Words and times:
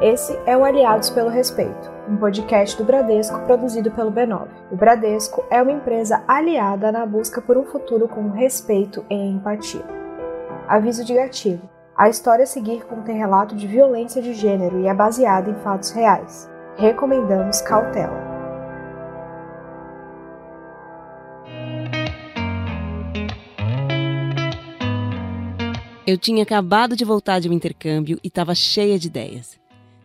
Esse 0.00 0.38
é 0.44 0.54
o 0.54 0.62
Aliados 0.62 1.08
pelo 1.08 1.30
Respeito, 1.30 1.90
um 2.06 2.18
podcast 2.18 2.76
do 2.76 2.84
Bradesco 2.84 3.40
produzido 3.46 3.90
pelo 3.90 4.12
B9. 4.12 4.46
O 4.70 4.76
Bradesco 4.76 5.42
é 5.50 5.62
uma 5.62 5.72
empresa 5.72 6.22
aliada 6.28 6.92
na 6.92 7.06
busca 7.06 7.40
por 7.40 7.56
um 7.56 7.64
futuro 7.64 8.06
com 8.06 8.28
respeito 8.28 9.02
e 9.08 9.14
empatia. 9.14 9.82
Aviso 10.68 11.02
de 11.02 11.14
gatilho. 11.14 11.62
A 11.96 12.10
história 12.10 12.42
a 12.42 12.46
seguir 12.46 12.84
contém 12.84 13.16
relato 13.16 13.56
de 13.56 13.66
violência 13.66 14.20
de 14.20 14.34
gênero 14.34 14.80
e 14.80 14.86
é 14.86 14.92
baseada 14.92 15.48
em 15.50 15.54
fatos 15.54 15.92
reais. 15.92 16.46
Recomendamos 16.76 17.62
cautela. 17.62 18.36
Eu 26.06 26.18
tinha 26.18 26.42
acabado 26.42 26.94
de 26.94 27.02
voltar 27.02 27.40
de 27.40 27.48
um 27.48 27.52
intercâmbio 27.54 28.20
e 28.22 28.28
estava 28.28 28.54
cheia 28.54 28.98
de 28.98 29.06
ideias. 29.06 29.58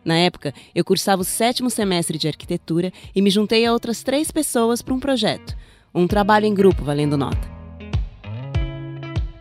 Na 0.04 0.16
época, 0.16 0.52
eu 0.74 0.84
cursava 0.84 1.22
o 1.22 1.24
sétimo 1.24 1.70
semestre 1.70 2.18
de 2.18 2.26
arquitetura 2.26 2.92
e 3.14 3.22
me 3.22 3.30
juntei 3.30 3.64
a 3.64 3.72
outras 3.72 4.02
três 4.02 4.30
pessoas 4.30 4.82
para 4.82 4.94
um 4.94 5.00
projeto, 5.00 5.56
um 5.94 6.06
trabalho 6.06 6.46
em 6.46 6.54
grupo 6.54 6.82
valendo 6.82 7.16
nota. 7.16 7.50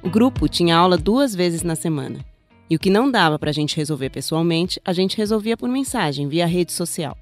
O 0.03 0.09
grupo 0.09 0.47
tinha 0.47 0.75
aula 0.75 0.97
duas 0.97 1.33
vezes 1.35 1.63
na 1.63 1.75
semana. 1.75 2.25
E 2.69 2.75
o 2.75 2.79
que 2.79 2.89
não 2.89 3.11
dava 3.11 3.37
para 3.37 3.49
a 3.49 3.53
gente 3.53 3.75
resolver 3.75 4.09
pessoalmente, 4.09 4.79
a 4.85 4.93
gente 4.93 5.17
resolvia 5.17 5.57
por 5.57 5.67
mensagem, 5.67 6.27
via 6.27 6.45
rede 6.45 6.71
social. 6.71 7.17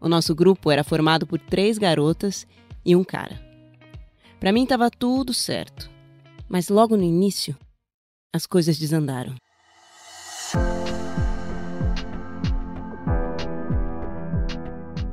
O 0.00 0.08
nosso 0.08 0.34
grupo 0.34 0.70
era 0.70 0.82
formado 0.82 1.26
por 1.26 1.38
três 1.38 1.76
garotas 1.76 2.46
e 2.84 2.96
um 2.96 3.04
cara. 3.04 3.40
Para 4.40 4.52
mim 4.52 4.64
estava 4.64 4.90
tudo 4.90 5.32
certo. 5.32 5.90
Mas 6.48 6.68
logo 6.68 6.96
no 6.96 7.02
início, 7.02 7.56
as 8.32 8.46
coisas 8.46 8.78
desandaram. 8.78 9.34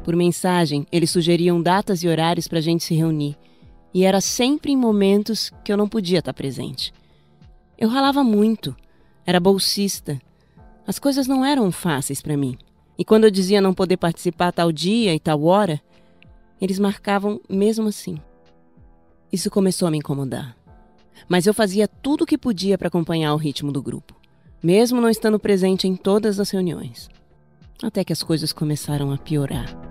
Por 0.04 0.16
mensagem, 0.16 0.86
eles 0.92 1.12
sugeriam 1.12 1.62
datas 1.62 2.04
e 2.04 2.08
horários 2.08 2.48
para 2.48 2.58
a 2.58 2.62
gente 2.62 2.84
se 2.84 2.96
reunir, 2.96 3.38
e 3.94 4.04
era 4.04 4.22
sempre 4.22 4.72
em 4.72 4.78
momentos 4.78 5.52
que 5.64 5.72
eu 5.72 5.78
não 5.78 5.88
podia 5.88 6.20
estar 6.20 6.34
presente. 6.34 6.94
Eu 7.78 7.90
ralava 7.90 8.24
muito, 8.24 8.76
era 9.26 9.40
bolsista. 9.40 10.20
As 10.88 10.98
coisas 10.98 11.28
não 11.28 11.46
eram 11.46 11.72
fáceis 11.72 12.22
para 12.22 12.38
mim. 12.38 12.58
E 12.98 13.06
quando 13.06 13.26
eu 13.26 13.32
dizia 13.32 13.62
não 13.62 13.74
poder 13.74 13.98
participar 13.98 14.52
tal 14.52 14.72
dia 14.72 15.14
e 15.14 15.20
tal 15.20 15.44
hora, 15.44 15.82
eles 16.60 16.80
marcavam 16.80 17.42
mesmo 17.50 17.88
assim. 17.88 18.18
Isso 19.32 19.50
começou 19.50 19.88
a 19.88 19.92
me 19.92 19.98
incomodar. 19.98 20.56
Mas 21.28 21.48
eu 21.48 21.54
fazia 21.54 21.88
tudo 21.88 22.24
o 22.24 22.28
que 22.28 22.38
podia 22.38 22.78
para 22.78 22.88
acompanhar 22.88 23.34
o 23.34 23.38
ritmo 23.38 23.72
do 23.72 23.82
grupo, 23.82 24.16
mesmo 24.62 25.00
não 25.00 25.10
estando 25.10 25.40
presente 25.40 25.88
em 25.88 25.96
todas 25.96 26.40
as 26.40 26.50
reuniões. 26.50 27.10
Até 27.82 28.04
que 28.04 28.14
as 28.14 28.22
coisas 28.22 28.54
começaram 28.54 29.12
a 29.12 29.18
piorar. 29.18 29.91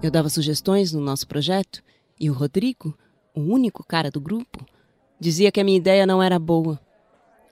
Eu 0.00 0.12
dava 0.12 0.28
sugestões 0.28 0.92
no 0.92 1.00
nosso 1.00 1.26
projeto 1.26 1.82
e 2.20 2.30
o 2.30 2.32
Rodrigo, 2.32 2.96
o 3.34 3.40
único 3.40 3.84
cara 3.84 4.12
do 4.12 4.20
grupo, 4.20 4.64
dizia 5.18 5.50
que 5.50 5.60
a 5.60 5.64
minha 5.64 5.76
ideia 5.76 6.06
não 6.06 6.22
era 6.22 6.38
boa, 6.38 6.80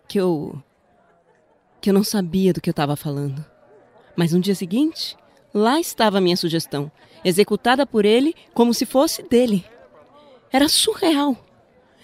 que 0.06 0.18
eu 0.18 0.62
que 1.80 1.90
eu 1.90 1.94
não 1.94 2.04
sabia 2.04 2.52
do 2.52 2.60
que 2.60 2.70
eu 2.70 2.72
estava 2.72 2.94
falando. 2.94 3.44
Mas 4.14 4.32
no 4.32 4.40
dia 4.40 4.54
seguinte, 4.54 5.16
lá 5.52 5.80
estava 5.80 6.18
a 6.18 6.20
minha 6.20 6.36
sugestão, 6.36 6.90
executada 7.24 7.84
por 7.84 8.04
ele 8.04 8.32
como 8.54 8.72
se 8.72 8.86
fosse 8.86 9.24
dele. 9.24 9.64
Era 10.52 10.68
surreal. 10.68 11.36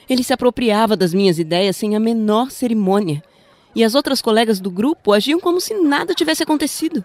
Ele 0.08 0.24
se 0.24 0.32
apropriava 0.32 0.96
das 0.96 1.14
minhas 1.14 1.38
ideias 1.38 1.76
sem 1.76 1.94
a 1.94 2.00
menor 2.00 2.50
cerimônia. 2.50 3.22
E 3.74 3.82
as 3.84 3.94
outras 3.94 4.20
colegas 4.20 4.60
do 4.60 4.70
grupo 4.70 5.12
agiam 5.12 5.40
como 5.40 5.60
se 5.60 5.72
nada 5.74 6.14
tivesse 6.14 6.42
acontecido, 6.42 7.04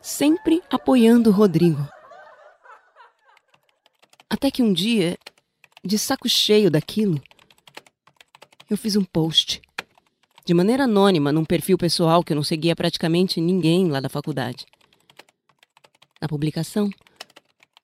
sempre 0.00 0.62
apoiando 0.70 1.30
o 1.30 1.32
Rodrigo. 1.32 1.93
Até 4.28 4.50
que 4.50 4.62
um 4.62 4.72
dia, 4.72 5.18
de 5.84 5.98
saco 5.98 6.28
cheio 6.28 6.70
daquilo, 6.70 7.22
eu 8.68 8.76
fiz 8.76 8.96
um 8.96 9.04
post. 9.04 9.60
De 10.44 10.52
maneira 10.52 10.84
anônima, 10.84 11.32
num 11.32 11.44
perfil 11.44 11.78
pessoal 11.78 12.22
que 12.22 12.32
eu 12.32 12.36
não 12.36 12.42
seguia 12.42 12.76
praticamente 12.76 13.40
ninguém 13.40 13.88
lá 13.88 14.00
da 14.00 14.08
faculdade. 14.08 14.66
Na 16.20 16.28
publicação, 16.28 16.90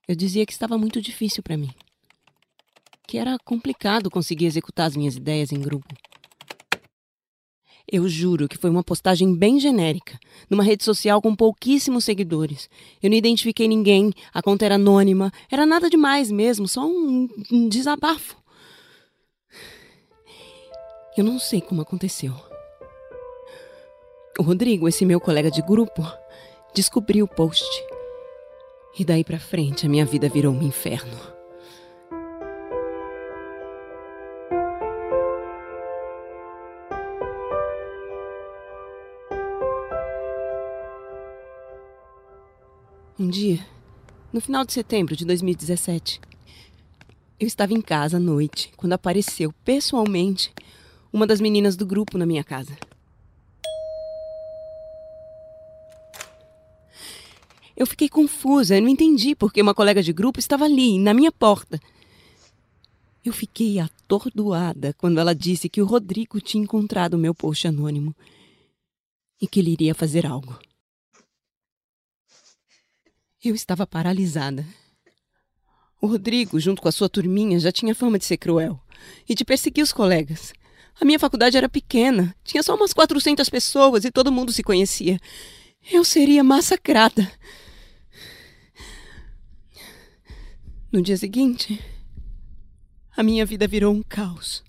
eu 0.08 0.14
dizia 0.14 0.44
que 0.44 0.52
estava 0.52 0.76
muito 0.76 1.00
difícil 1.00 1.42
para 1.42 1.56
mim. 1.56 1.70
Que 3.06 3.18
era 3.18 3.38
complicado 3.44 4.10
conseguir 4.10 4.46
executar 4.46 4.86
as 4.86 4.96
minhas 4.96 5.16
ideias 5.16 5.52
em 5.52 5.60
grupo. 5.60 5.94
Eu 7.92 8.08
juro 8.08 8.48
que 8.48 8.56
foi 8.56 8.70
uma 8.70 8.84
postagem 8.84 9.34
bem 9.34 9.58
genérica, 9.58 10.16
numa 10.48 10.62
rede 10.62 10.84
social 10.84 11.20
com 11.20 11.34
pouquíssimos 11.34 12.04
seguidores. 12.04 12.70
Eu 13.02 13.10
não 13.10 13.16
identifiquei 13.16 13.66
ninguém, 13.66 14.12
a 14.32 14.40
conta 14.40 14.64
era 14.64 14.76
anônima, 14.76 15.32
era 15.50 15.66
nada 15.66 15.90
demais 15.90 16.30
mesmo, 16.30 16.68
só 16.68 16.86
um, 16.86 17.28
um 17.50 17.68
desabafo. 17.68 18.36
Eu 21.16 21.24
não 21.24 21.40
sei 21.40 21.60
como 21.60 21.82
aconteceu. 21.82 22.32
O 24.38 24.42
Rodrigo, 24.44 24.88
esse 24.88 25.04
meu 25.04 25.20
colega 25.20 25.50
de 25.50 25.60
grupo, 25.60 26.06
descobriu 26.72 27.24
o 27.24 27.28
post. 27.28 27.66
E 28.96 29.04
daí 29.04 29.24
para 29.24 29.40
frente 29.40 29.84
a 29.84 29.88
minha 29.88 30.06
vida 30.06 30.28
virou 30.28 30.54
um 30.54 30.62
inferno. 30.62 31.39
Dia, 43.30 43.64
no 44.32 44.40
final 44.40 44.64
de 44.64 44.72
setembro 44.72 45.14
de 45.14 45.24
2017, 45.24 46.20
eu 47.38 47.46
estava 47.46 47.72
em 47.72 47.80
casa 47.80 48.16
à 48.16 48.20
noite 48.20 48.72
quando 48.76 48.92
apareceu 48.92 49.52
pessoalmente 49.64 50.52
uma 51.12 51.26
das 51.26 51.40
meninas 51.40 51.76
do 51.76 51.86
grupo 51.86 52.18
na 52.18 52.26
minha 52.26 52.42
casa. 52.42 52.76
Eu 57.76 57.86
fiquei 57.86 58.08
confusa, 58.08 58.76
eu 58.76 58.82
não 58.82 58.88
entendi 58.88 59.34
porque 59.34 59.62
uma 59.62 59.74
colega 59.74 60.02
de 60.02 60.12
grupo 60.12 60.38
estava 60.38 60.64
ali, 60.64 60.98
na 60.98 61.14
minha 61.14 61.32
porta. 61.32 61.80
Eu 63.24 63.32
fiquei 63.32 63.78
atordoada 63.78 64.92
quando 64.98 65.18
ela 65.18 65.34
disse 65.34 65.68
que 65.68 65.80
o 65.80 65.86
Rodrigo 65.86 66.40
tinha 66.40 66.64
encontrado 66.64 67.14
o 67.14 67.18
meu 67.18 67.34
post 67.34 67.66
anônimo 67.66 68.14
e 69.40 69.46
que 69.46 69.60
ele 69.60 69.70
iria 69.70 69.94
fazer 69.94 70.26
algo. 70.26 70.58
Eu 73.42 73.54
estava 73.54 73.86
paralisada. 73.86 74.66
O 75.98 76.06
Rodrigo, 76.06 76.60
junto 76.60 76.82
com 76.82 76.88
a 76.88 76.92
sua 76.92 77.08
turminha, 77.08 77.58
já 77.58 77.72
tinha 77.72 77.94
fama 77.94 78.18
de 78.18 78.26
ser 78.26 78.36
cruel 78.36 78.78
e 79.26 79.34
de 79.34 79.46
perseguir 79.46 79.82
os 79.82 79.94
colegas. 79.94 80.52
A 81.00 81.06
minha 81.06 81.18
faculdade 81.18 81.56
era 81.56 81.66
pequena, 81.66 82.36
tinha 82.44 82.62
só 82.62 82.74
umas 82.74 82.92
400 82.92 83.48
pessoas 83.48 84.04
e 84.04 84.10
todo 84.10 84.30
mundo 84.30 84.52
se 84.52 84.62
conhecia. 84.62 85.18
Eu 85.90 86.04
seria 86.04 86.44
massacrada. 86.44 87.32
No 90.92 91.00
dia 91.00 91.16
seguinte, 91.16 91.80
a 93.16 93.22
minha 93.22 93.46
vida 93.46 93.66
virou 93.66 93.94
um 93.94 94.02
caos. 94.02 94.62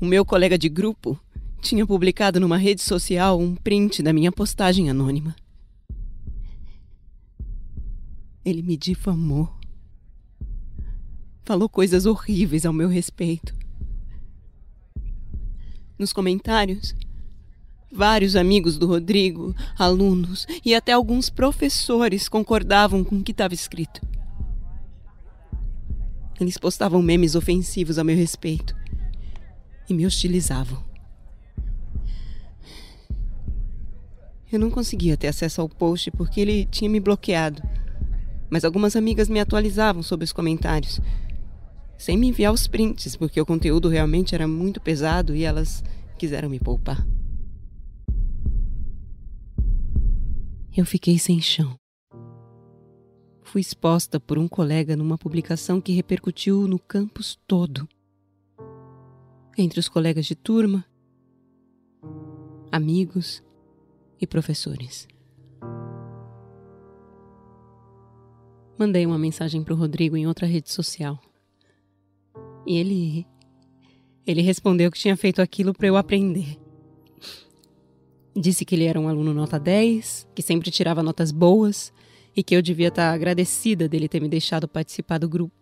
O 0.00 0.04
meu 0.04 0.24
colega 0.24 0.56
de 0.56 0.68
grupo 0.68 1.18
tinha 1.60 1.84
publicado 1.84 2.38
numa 2.38 2.56
rede 2.56 2.82
social 2.82 3.40
um 3.40 3.56
print 3.56 4.00
da 4.00 4.12
minha 4.12 4.30
postagem 4.30 4.88
anônima. 4.88 5.34
Ele 8.44 8.62
me 8.62 8.76
difamou. 8.76 9.48
Falou 11.44 11.68
coisas 11.68 12.04
horríveis 12.04 12.66
ao 12.66 12.72
meu 12.72 12.88
respeito. 12.88 13.54
Nos 15.98 16.12
comentários, 16.12 16.94
vários 17.90 18.36
amigos 18.36 18.76
do 18.76 18.86
Rodrigo, 18.86 19.54
alunos 19.78 20.46
e 20.64 20.74
até 20.74 20.92
alguns 20.92 21.30
professores 21.30 22.28
concordavam 22.28 23.02
com 23.02 23.16
o 23.16 23.22
que 23.22 23.32
estava 23.32 23.54
escrito. 23.54 24.00
Eles 26.38 26.58
postavam 26.58 27.00
memes 27.00 27.34
ofensivos 27.34 27.98
a 27.98 28.04
meu 28.04 28.16
respeito 28.16 28.76
e 29.88 29.94
me 29.94 30.04
hostilizavam. 30.04 30.84
Eu 34.52 34.58
não 34.58 34.70
conseguia 34.70 35.16
ter 35.16 35.28
acesso 35.28 35.60
ao 35.60 35.68
post 35.68 36.10
porque 36.10 36.40
ele 36.40 36.66
tinha 36.66 36.90
me 36.90 37.00
bloqueado 37.00 37.62
mas 38.54 38.64
algumas 38.64 38.94
amigas 38.94 39.28
me 39.28 39.40
atualizavam 39.40 40.00
sobre 40.00 40.24
os 40.24 40.32
comentários, 40.32 41.00
sem 41.98 42.16
me 42.16 42.28
enviar 42.28 42.52
os 42.52 42.68
prints, 42.68 43.16
porque 43.16 43.40
o 43.40 43.44
conteúdo 43.44 43.88
realmente 43.88 44.32
era 44.32 44.46
muito 44.46 44.80
pesado 44.80 45.34
e 45.34 45.42
elas 45.42 45.82
quiseram 46.16 46.48
me 46.48 46.60
poupar. 46.60 47.04
Eu 50.76 50.86
fiquei 50.86 51.18
sem 51.18 51.40
chão. 51.40 51.74
Fui 53.42 53.60
exposta 53.60 54.20
por 54.20 54.38
um 54.38 54.46
colega 54.46 54.96
numa 54.96 55.18
publicação 55.18 55.80
que 55.80 55.92
repercutiu 55.92 56.68
no 56.68 56.78
campus 56.78 57.36
todo. 57.48 57.88
entre 59.58 59.80
os 59.80 59.88
colegas 59.88 60.26
de 60.26 60.36
turma, 60.36 60.84
amigos 62.70 63.42
e 64.20 64.28
professores. 64.28 65.08
Mandei 68.78 69.06
uma 69.06 69.18
mensagem 69.18 69.62
para 69.62 69.72
o 69.72 69.76
Rodrigo 69.76 70.16
em 70.16 70.26
outra 70.26 70.46
rede 70.46 70.70
social. 70.70 71.20
E 72.66 72.76
ele. 72.76 73.26
Ele 74.26 74.40
respondeu 74.40 74.90
que 74.90 74.98
tinha 74.98 75.16
feito 75.16 75.42
aquilo 75.42 75.74
para 75.74 75.86
eu 75.86 75.96
aprender. 75.96 76.58
Disse 78.34 78.64
que 78.64 78.74
ele 78.74 78.84
era 78.84 78.98
um 78.98 79.06
aluno 79.06 79.34
nota 79.34 79.60
10, 79.60 80.28
que 80.34 80.42
sempre 80.42 80.70
tirava 80.70 81.02
notas 81.02 81.30
boas 81.30 81.92
e 82.34 82.42
que 82.42 82.56
eu 82.56 82.62
devia 82.62 82.88
estar 82.88 83.12
agradecida 83.12 83.88
dele 83.88 84.08
ter 84.08 84.20
me 84.20 84.28
deixado 84.28 84.66
participar 84.66 85.18
do 85.18 85.28
grupo. 85.28 85.54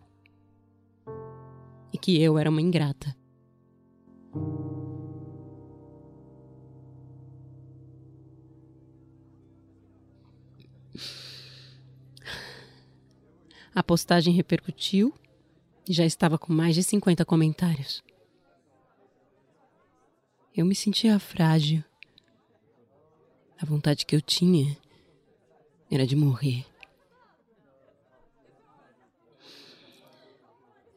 E 1.92 1.98
que 1.98 2.20
eu 2.22 2.38
era 2.38 2.48
uma 2.48 2.62
ingrata. 2.62 3.14
A 13.74 13.82
postagem 13.82 14.34
repercutiu 14.34 15.14
e 15.88 15.92
já 15.92 16.04
estava 16.04 16.38
com 16.38 16.52
mais 16.52 16.74
de 16.74 16.82
50 16.82 17.24
comentários. 17.24 18.02
Eu 20.54 20.66
me 20.66 20.74
sentia 20.74 21.18
frágil. 21.18 21.82
A 23.58 23.64
vontade 23.64 24.04
que 24.04 24.14
eu 24.14 24.20
tinha 24.20 24.76
era 25.90 26.06
de 26.06 26.14
morrer. 26.14 26.66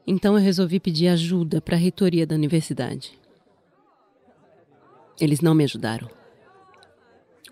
Então 0.05 0.37
eu 0.37 0.43
resolvi 0.43 0.79
pedir 0.79 1.07
ajuda 1.07 1.61
para 1.61 1.75
a 1.75 1.79
reitoria 1.79 2.27
da 2.27 2.35
universidade. 2.35 3.17
Eles 5.19 5.39
não 5.39 5.55
me 5.55 5.63
ajudaram. 5.63 6.24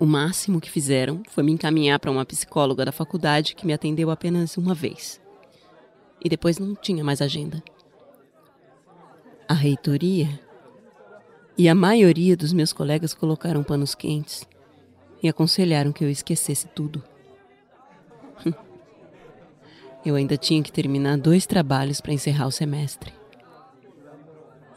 O 0.04 0.06
máximo 0.06 0.60
que 0.60 0.70
fizeram 0.70 1.24
foi 1.30 1.46
me 1.46 1.54
encaminhar 1.54 1.98
para 1.98 2.12
uma 2.12 2.26
psicóloga 2.26 2.84
da 2.84 2.92
faculdade 2.92 3.56
que 3.56 3.66
me 3.66 3.72
atendeu 3.72 4.12
apenas 4.12 4.58
uma 4.58 4.74
vez. 4.74 5.22
E 6.22 6.28
depois 6.28 6.60
não 6.60 6.76
tinha 6.76 7.02
mais 7.06 7.22
agenda. 7.22 7.64
A 9.48 9.54
reitoria 9.54 10.28
e 11.58 11.70
a 11.70 11.74
maioria 11.74 12.36
dos 12.36 12.52
meus 12.52 12.74
colegas 12.74 13.14
colocaram 13.14 13.64
panos 13.64 13.96
quentes 13.96 14.46
e 15.24 15.30
aconselharam 15.30 15.94
que 15.94 16.04
eu 16.04 16.10
esquecesse 16.10 16.68
tudo. 16.68 17.02
Eu 20.06 20.16
ainda 20.16 20.36
tinha 20.36 20.62
que 20.62 20.70
terminar 20.70 21.18
dois 21.18 21.46
trabalhos 21.46 22.02
para 22.02 22.12
encerrar 22.12 22.48
o 22.48 22.52
semestre. 22.52 23.14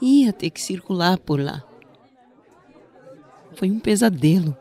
Ia 0.00 0.32
ter 0.32 0.50
que 0.50 0.60
circular 0.60 1.18
por 1.18 1.40
lá. 1.40 1.64
Foi 3.56 3.68
um 3.68 3.80
pesadelo. 3.80 4.56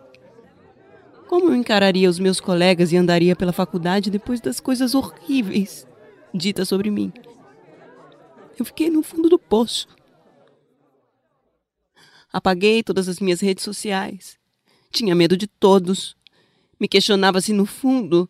Como 1.27 1.50
eu 1.50 1.56
encararia 1.56 2.10
os 2.10 2.19
meus 2.19 2.39
colegas 2.39 2.92
e 2.92 2.98
andaria 2.98 3.36
pela 3.36 3.51
faculdade 3.51 4.12
depois 4.12 4.39
das 4.39 4.60
coisas 4.60 4.94
horríveis 4.94 5.88
ditas 6.33 6.69
sobre 6.69 6.92
mim? 6.92 7.12
Eu 8.57 8.63
fiquei 8.63 8.89
no 8.89 9.01
fundo 9.01 9.27
do 9.27 9.39
poço. 9.39 9.88
Apaguei 12.31 12.83
todas 12.83 13.07
as 13.07 13.19
minhas 13.19 13.42
redes 13.42 13.63
sociais. 13.63 14.38
Tinha 14.92 15.16
medo 15.16 15.36
de 15.36 15.48
todos. 15.48 16.16
Me 16.80 16.88
questionava 16.88 17.42
se, 17.42 17.54
no 17.54 17.66
fundo, 17.66 18.30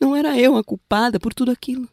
não 0.00 0.14
era 0.14 0.38
eu 0.38 0.56
a 0.56 0.64
culpada 0.64 1.18
por 1.18 1.34
tudo 1.34 1.50
aquilo. 1.50 1.88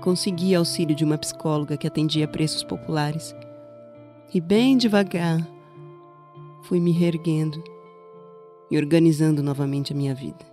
Consegui 0.00 0.54
auxílio 0.54 0.94
de 0.94 1.04
uma 1.04 1.18
psicóloga 1.18 1.76
que 1.76 1.86
atendia 1.86 2.28
preços 2.28 2.62
populares. 2.62 3.34
E 4.32 4.40
bem 4.40 4.76
devagar 4.76 5.46
fui 6.62 6.78
me 6.80 6.92
reerguendo 6.92 7.62
e 8.70 8.76
organizando 8.76 9.42
novamente 9.42 9.92
a 9.92 9.96
minha 9.96 10.14
vida, 10.14 10.44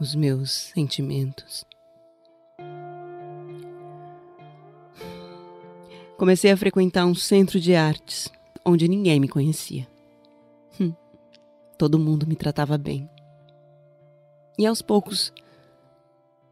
os 0.00 0.14
meus 0.14 0.50
sentimentos. 0.50 1.64
Comecei 6.16 6.50
a 6.50 6.56
frequentar 6.56 7.06
um 7.06 7.14
centro 7.14 7.60
de 7.60 7.74
artes 7.74 8.32
onde 8.64 8.88
ninguém 8.88 9.20
me 9.20 9.28
conhecia. 9.28 9.86
Hum, 10.80 10.92
todo 11.76 11.98
mundo 11.98 12.26
me 12.26 12.36
tratava 12.36 12.78
bem. 12.78 13.08
E 14.58 14.66
aos 14.66 14.80
poucos 14.80 15.32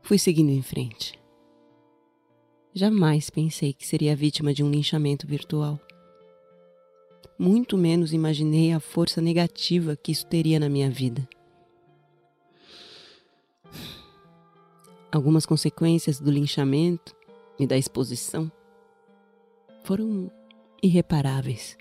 fui 0.03 0.19
seguindo 0.19 0.51
em 0.51 0.63
frente. 0.63 1.22
Jamais 2.75 3.29
pensei 3.29 3.75
que 3.75 3.87
seria 3.87 4.17
vítima 4.17 4.55
de 4.55 4.65
um 4.65 4.71
linchamento 4.71 5.27
virtual. 5.27 5.79
Muito 7.39 7.77
menos 7.77 8.15
imaginei 8.15 8.73
a 8.73 8.81
força 8.81 9.21
negativa 9.21 9.95
que 9.95 10.11
isso 10.11 10.27
teria 10.27 10.59
na 10.59 10.71
minha 10.71 10.91
vida. 10.91 11.29
Algumas 15.11 15.45
consequências 15.45 16.19
do 16.19 16.31
linchamento 16.31 17.15
e 17.59 17.67
da 17.67 17.77
exposição 17.77 18.51
foram 19.85 20.31
irreparáveis. 20.83 21.77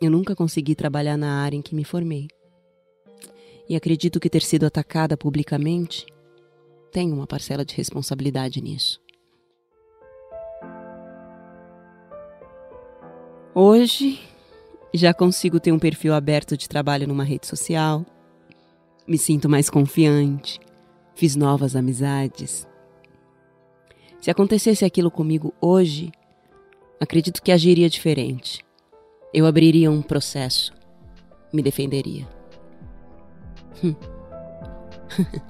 Eu 0.00 0.10
nunca 0.10 0.34
consegui 0.34 0.74
trabalhar 0.74 1.16
na 1.16 1.40
área 1.42 1.56
em 1.56 1.62
que 1.62 1.76
me 1.76 1.84
formei. 1.84 2.26
E 3.68 3.76
acredito 3.76 4.18
que 4.18 4.28
ter 4.28 4.42
sido 4.42 4.64
atacada 4.64 5.16
publicamente 5.16 6.06
tem 6.90 7.12
uma 7.12 7.26
parcela 7.26 7.64
de 7.64 7.74
responsabilidade 7.74 8.60
nisso. 8.60 9.00
Hoje 13.54 14.20
já 14.92 15.14
consigo 15.14 15.60
ter 15.60 15.72
um 15.72 15.78
perfil 15.78 16.14
aberto 16.14 16.56
de 16.56 16.68
trabalho 16.68 17.06
numa 17.06 17.24
rede 17.24 17.46
social, 17.46 18.04
me 19.06 19.16
sinto 19.18 19.48
mais 19.48 19.70
confiante, 19.70 20.60
fiz 21.14 21.36
novas 21.36 21.76
amizades. 21.76 22.66
Se 24.20 24.30
acontecesse 24.30 24.84
aquilo 24.84 25.10
comigo 25.10 25.54
hoje, 25.60 26.12
acredito 27.00 27.42
que 27.42 27.52
agiria 27.52 27.88
diferente. 27.88 28.64
Eu 29.32 29.46
abriria 29.46 29.90
um 29.90 30.02
processo, 30.02 30.72
me 31.52 31.62
defenderia. 31.62 32.28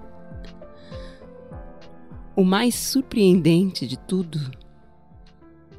Hum. 2.40 2.42
o 2.42 2.44
mais 2.44 2.74
surpreendente 2.74 3.86
de 3.86 3.98
tudo 3.98 4.50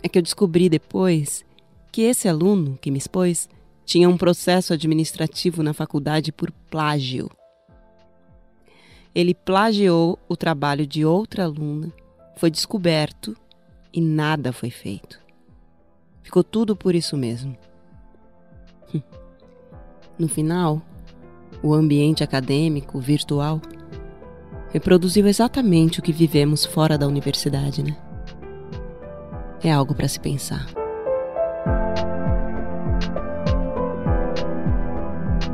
é 0.03 0.07
que 0.07 0.19
eu 0.19 0.21
descobri 0.21 0.69
depois 0.69 1.43
que 1.91 2.03
esse 2.03 2.27
aluno 2.27 2.77
que 2.79 2.91
me 2.91 2.99
expôs 2.99 3.49
tinha 3.83 4.07
um 4.07 4.15
processo 4.15 4.71
administrativo 4.71 5.63
na 5.63 5.73
faculdade 5.73 6.31
por 6.31 6.51
plágio. 6.69 7.29
Ele 9.13 9.33
plagiou 9.33 10.19
o 10.29 10.37
trabalho 10.37 10.85
de 10.85 11.03
outra 11.03 11.45
aluna, 11.45 11.91
foi 12.37 12.51
descoberto 12.51 13.35
e 13.91 13.99
nada 13.99 14.53
foi 14.53 14.69
feito. 14.69 15.19
Ficou 16.21 16.43
tudo 16.43 16.75
por 16.75 16.93
isso 16.93 17.17
mesmo. 17.17 17.57
No 20.17 20.27
final, 20.27 20.79
o 21.63 21.73
ambiente 21.73 22.23
acadêmico 22.23 22.99
virtual 22.99 23.59
reproduziu 24.73 25.27
exatamente 25.27 25.99
o 25.99 26.03
que 26.03 26.11
vivemos 26.11 26.65
fora 26.65 26.97
da 26.97 27.07
universidade, 27.07 27.83
né? 27.83 27.95
É 29.63 29.71
algo 29.71 29.93
para 29.93 30.07
se 30.07 30.19
pensar. 30.19 30.65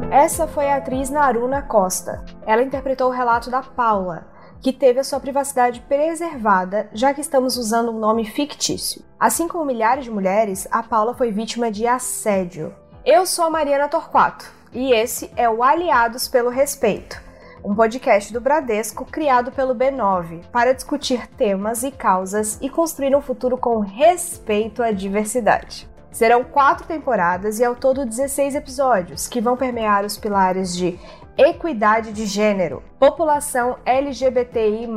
Essa 0.09 0.47
foi 0.47 0.69
a 0.69 0.77
atriz 0.77 1.09
Naruna 1.09 1.62
Costa. 1.62 2.24
Ela 2.45 2.63
interpretou 2.63 3.09
o 3.09 3.13
relato 3.13 3.51
da 3.51 3.62
Paula, 3.62 4.27
que 4.62 4.71
teve 4.71 5.00
a 5.00 5.03
sua 5.03 5.19
privacidade 5.19 5.81
preservada, 5.81 6.89
já 6.93 7.13
que 7.13 7.21
estamos 7.21 7.57
usando 7.57 7.91
um 7.91 8.00
nome 8.00 8.25
fictício. 8.25 9.03
Assim 9.19 9.47
como 9.47 9.65
milhares 9.65 10.05
de 10.05 10.12
mulheres, 10.12 10.67
a 10.71 10.81
Paula 10.81 11.13
foi 11.13 11.31
vítima 11.31 11.69
de 11.69 11.86
assédio. 11.86 12.74
Eu 13.05 13.25
sou 13.25 13.45
a 13.45 13.50
Mariana 13.50 13.88
Torquato 13.88 14.45
e 14.74 14.91
esse 14.91 15.31
é 15.36 15.50
o 15.50 15.62
Aliados 15.62 16.27
pelo 16.27 16.50
Respeito, 16.50 17.21
um 17.63 17.75
podcast 17.75 18.31
do 18.31 18.41
Bradesco 18.41 19.05
criado 19.05 19.51
pelo 19.51 19.75
B9 19.75 20.45
para 20.51 20.73
discutir 20.73 21.27
temas 21.27 21.83
e 21.83 21.91
causas 21.91 22.57
e 22.61 22.69
construir 22.69 23.15
um 23.15 23.21
futuro 23.21 23.57
com 23.57 23.79
respeito 23.79 24.83
à 24.83 24.91
diversidade. 24.91 25.89
Serão 26.11 26.43
quatro 26.43 26.87
temporadas 26.87 27.59
e 27.59 27.63
ao 27.63 27.75
todo 27.75 28.05
16 28.05 28.55
episódios 28.55 29.27
que 29.27 29.41
vão 29.41 29.55
permear 29.55 30.05
os 30.05 30.17
pilares 30.17 30.75
de 30.75 30.99
equidade 31.37 32.11
de 32.11 32.25
gênero, 32.25 32.81
população 32.99 33.77
LGBTI, 33.85 34.87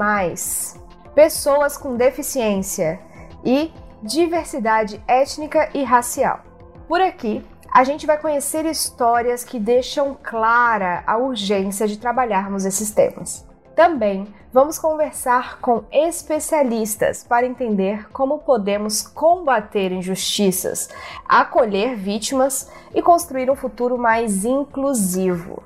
pessoas 1.14 1.76
com 1.76 1.96
deficiência 1.96 2.98
e 3.44 3.72
diversidade 4.02 5.02
étnica 5.06 5.68
e 5.74 5.82
racial. 5.82 6.40
Por 6.88 7.00
aqui, 7.00 7.44
a 7.72 7.84
gente 7.84 8.06
vai 8.06 8.18
conhecer 8.18 8.66
histórias 8.66 9.44
que 9.44 9.58
deixam 9.58 10.16
clara 10.20 11.04
a 11.06 11.16
urgência 11.16 11.86
de 11.86 11.98
trabalharmos 11.98 12.64
esses 12.64 12.90
temas. 12.90 13.46
Também 13.76 14.26
vamos 14.52 14.78
conversar 14.78 15.60
com 15.60 15.84
especialistas 15.92 17.24
para 17.24 17.46
entender 17.46 18.10
como 18.10 18.40
podemos 18.40 19.02
combater 19.02 19.92
injustiças, 19.92 20.90
acolher 21.26 21.94
vítimas 21.94 22.68
e 22.94 23.00
construir 23.00 23.50
um 23.50 23.56
futuro 23.56 23.96
mais 23.96 24.44
inclusivo. 24.44 25.62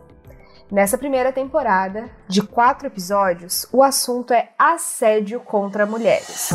Nessa 0.71 0.99
primeira 0.99 1.33
temporada, 1.33 2.11
de 2.29 2.43
quatro 2.43 2.87
episódios, 2.87 3.67
o 3.73 3.83
assunto 3.83 4.33
é 4.33 4.51
assédio 4.59 5.41
contra 5.41 5.87
mulheres. 5.87 6.51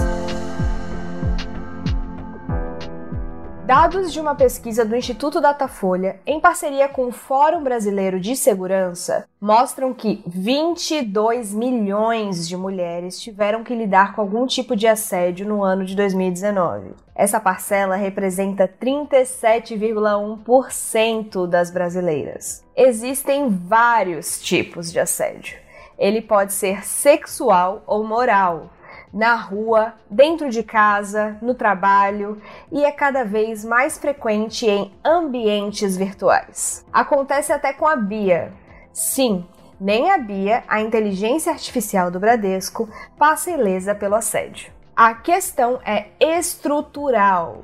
Dados 3.69 4.11
de 4.11 4.19
uma 4.19 4.33
pesquisa 4.33 4.83
do 4.83 4.95
Instituto 4.95 5.39
Datafolha, 5.39 6.19
em 6.25 6.39
parceria 6.39 6.89
com 6.89 7.05
o 7.05 7.11
Fórum 7.11 7.63
Brasileiro 7.63 8.19
de 8.19 8.35
Segurança, 8.35 9.27
mostram 9.39 9.93
que 9.93 10.23
22 10.25 11.53
milhões 11.53 12.47
de 12.47 12.57
mulheres 12.57 13.21
tiveram 13.21 13.63
que 13.63 13.75
lidar 13.75 14.15
com 14.15 14.21
algum 14.21 14.47
tipo 14.47 14.75
de 14.75 14.87
assédio 14.87 15.47
no 15.47 15.63
ano 15.63 15.85
de 15.85 15.95
2019. 15.95 16.95
Essa 17.13 17.39
parcela 17.39 17.95
representa 17.95 18.67
37,1% 18.67 21.45
das 21.45 21.69
brasileiras. 21.69 22.65
Existem 22.75 23.49
vários 23.49 24.41
tipos 24.41 24.91
de 24.91 24.99
assédio. 24.99 25.59
Ele 25.95 26.23
pode 26.23 26.53
ser 26.53 26.83
sexual 26.83 27.83
ou 27.85 28.03
moral, 28.03 28.71
na 29.13 29.35
rua, 29.35 29.93
dentro 30.09 30.49
de 30.49 30.63
casa, 30.63 31.37
no 31.41 31.53
trabalho 31.53 32.41
e 32.71 32.83
é 32.83 32.91
cada 32.91 33.23
vez 33.23 33.65
mais 33.65 33.97
frequente 33.97 34.65
em 34.67 34.93
ambientes 35.03 35.97
virtuais. 35.97 36.85
Acontece 36.93 37.51
até 37.51 37.73
com 37.73 37.87
a 37.87 37.95
Bia. 37.95 38.53
Sim, 38.93 39.45
nem 39.79 40.11
a 40.11 40.17
Bia, 40.17 40.63
a 40.67 40.81
inteligência 40.81 41.51
artificial 41.51 42.11
do 42.11 42.19
Bradesco, 42.19 42.89
passa 43.17 43.51
ilesa 43.51 43.95
pelo 43.95 44.15
assédio. 44.15 44.71
A 44.95 45.13
questão 45.13 45.79
é 45.85 46.07
estrutural. 46.19 47.63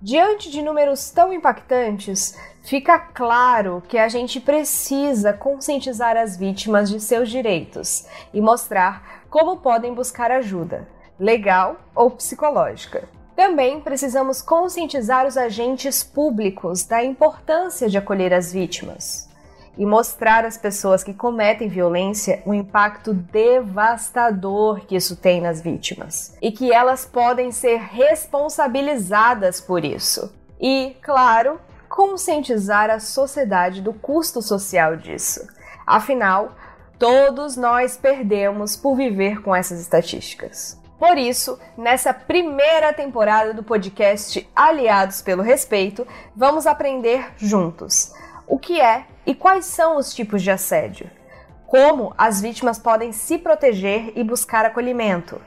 Diante 0.00 0.48
de 0.48 0.62
números 0.62 1.10
tão 1.10 1.32
impactantes, 1.32 2.38
fica 2.62 2.96
claro 3.00 3.82
que 3.88 3.98
a 3.98 4.08
gente 4.08 4.40
precisa 4.40 5.32
conscientizar 5.32 6.16
as 6.16 6.36
vítimas 6.36 6.88
de 6.88 7.00
seus 7.00 7.28
direitos 7.28 8.06
e 8.32 8.40
mostrar 8.40 9.17
como 9.30 9.58
podem 9.58 9.94
buscar 9.94 10.30
ajuda, 10.30 10.88
legal 11.18 11.76
ou 11.94 12.10
psicológica. 12.10 13.08
Também 13.36 13.80
precisamos 13.80 14.42
conscientizar 14.42 15.26
os 15.26 15.36
agentes 15.36 16.02
públicos 16.02 16.84
da 16.84 17.04
importância 17.04 17.88
de 17.88 17.96
acolher 17.96 18.34
as 18.34 18.52
vítimas 18.52 19.28
e 19.78 19.86
mostrar 19.86 20.44
às 20.44 20.58
pessoas 20.58 21.04
que 21.04 21.14
cometem 21.14 21.68
violência 21.68 22.42
o 22.44 22.52
impacto 22.52 23.14
devastador 23.14 24.80
que 24.80 24.96
isso 24.96 25.14
tem 25.14 25.40
nas 25.40 25.60
vítimas 25.60 26.36
e 26.42 26.50
que 26.50 26.72
elas 26.72 27.06
podem 27.06 27.52
ser 27.52 27.76
responsabilizadas 27.78 29.60
por 29.60 29.84
isso. 29.84 30.34
E, 30.60 30.96
claro, 31.00 31.60
conscientizar 31.88 32.90
a 32.90 32.98
sociedade 32.98 33.80
do 33.80 33.92
custo 33.92 34.42
social 34.42 34.96
disso. 34.96 35.46
Afinal, 35.86 36.52
Todos 36.98 37.56
nós 37.56 37.96
perdemos 37.96 38.76
por 38.76 38.96
viver 38.96 39.40
com 39.40 39.54
essas 39.54 39.80
estatísticas. 39.80 40.76
Por 40.98 41.16
isso, 41.16 41.56
nessa 41.76 42.12
primeira 42.12 42.92
temporada 42.92 43.54
do 43.54 43.62
podcast 43.62 44.50
Aliados 44.54 45.22
pelo 45.22 45.40
Respeito, 45.40 46.04
vamos 46.34 46.66
aprender 46.66 47.32
juntos 47.36 48.12
o 48.48 48.58
que 48.58 48.80
é 48.80 49.06
e 49.24 49.32
quais 49.32 49.66
são 49.66 49.96
os 49.96 50.12
tipos 50.12 50.42
de 50.42 50.50
assédio, 50.50 51.08
como 51.68 52.12
as 52.18 52.40
vítimas 52.40 52.80
podem 52.80 53.12
se 53.12 53.38
proteger 53.38 54.12
e 54.16 54.24
buscar 54.24 54.64
acolhimento, 54.64 55.40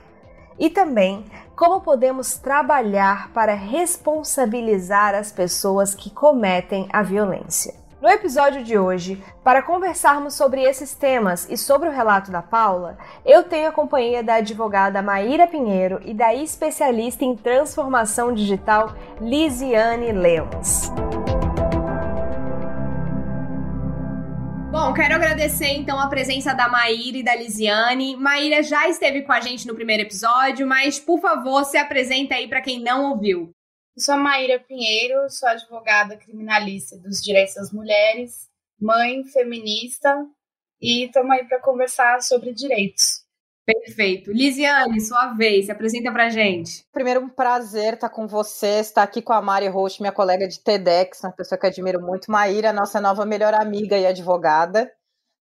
e 0.58 0.70
também 0.70 1.26
como 1.54 1.82
podemos 1.82 2.38
trabalhar 2.38 3.30
para 3.34 3.52
responsabilizar 3.52 5.14
as 5.14 5.30
pessoas 5.30 5.94
que 5.94 6.08
cometem 6.08 6.88
a 6.90 7.02
violência. 7.02 7.81
No 8.02 8.08
episódio 8.08 8.64
de 8.64 8.76
hoje, 8.76 9.22
para 9.44 9.62
conversarmos 9.62 10.34
sobre 10.34 10.60
esses 10.60 10.92
temas 10.92 11.48
e 11.48 11.56
sobre 11.56 11.88
o 11.88 11.92
relato 11.92 12.32
da 12.32 12.42
Paula, 12.42 12.98
eu 13.24 13.44
tenho 13.44 13.68
a 13.68 13.72
companhia 13.72 14.24
da 14.24 14.34
advogada 14.34 15.00
Maíra 15.00 15.46
Pinheiro 15.46 16.00
e 16.04 16.12
da 16.12 16.34
especialista 16.34 17.24
em 17.24 17.36
transformação 17.36 18.34
digital 18.34 18.92
Lisiane 19.20 20.10
Lemos. 20.10 20.90
Bom, 24.72 24.92
quero 24.94 25.14
agradecer 25.14 25.68
então 25.68 25.96
a 26.00 26.08
presença 26.08 26.52
da 26.52 26.68
Maíra 26.68 27.18
e 27.18 27.22
da 27.22 27.36
Lisiane. 27.36 28.16
Maíra 28.16 28.64
já 28.64 28.88
esteve 28.88 29.22
com 29.22 29.30
a 29.30 29.38
gente 29.38 29.64
no 29.64 29.76
primeiro 29.76 30.02
episódio, 30.02 30.66
mas 30.66 30.98
por 30.98 31.20
favor, 31.20 31.64
se 31.64 31.78
apresenta 31.78 32.34
aí 32.34 32.48
para 32.48 32.62
quem 32.62 32.82
não 32.82 33.12
ouviu. 33.12 33.54
Eu 33.94 34.02
sou 34.02 34.14
a 34.14 34.18
Maíra 34.18 34.58
Pinheiro, 34.58 35.28
sou 35.28 35.46
advogada 35.46 36.16
criminalista 36.16 36.96
dos 36.96 37.20
direitos 37.20 37.56
das 37.56 37.70
mulheres, 37.70 38.48
mãe 38.80 39.22
feminista 39.24 40.26
e 40.80 41.04
estamos 41.04 41.30
aí 41.30 41.44
para 41.46 41.60
conversar 41.60 42.22
sobre 42.22 42.54
direitos. 42.54 43.22
Perfeito. 43.66 44.32
Lisiane, 44.32 44.98
sua 44.98 45.34
vez, 45.34 45.66
se 45.66 45.72
apresenta 45.72 46.10
pra 46.10 46.30
gente. 46.30 46.84
Primeiro, 46.90 47.20
um 47.20 47.28
prazer 47.28 47.94
estar 47.94 48.08
com 48.08 48.26
você, 48.26 48.80
estar 48.80 49.02
aqui 49.02 49.20
com 49.20 49.34
a 49.34 49.42
Mari 49.42 49.68
Rocha, 49.68 49.98
minha 50.00 50.10
colega 50.10 50.48
de 50.48 50.58
TEDx, 50.58 51.22
uma 51.22 51.32
pessoa 51.32 51.58
que 51.58 51.66
admiro 51.66 52.00
muito. 52.00 52.30
Maíra, 52.30 52.72
nossa 52.72 52.98
nova 52.98 53.26
melhor 53.26 53.52
amiga 53.52 53.96
e 53.98 54.06
advogada. 54.06 54.90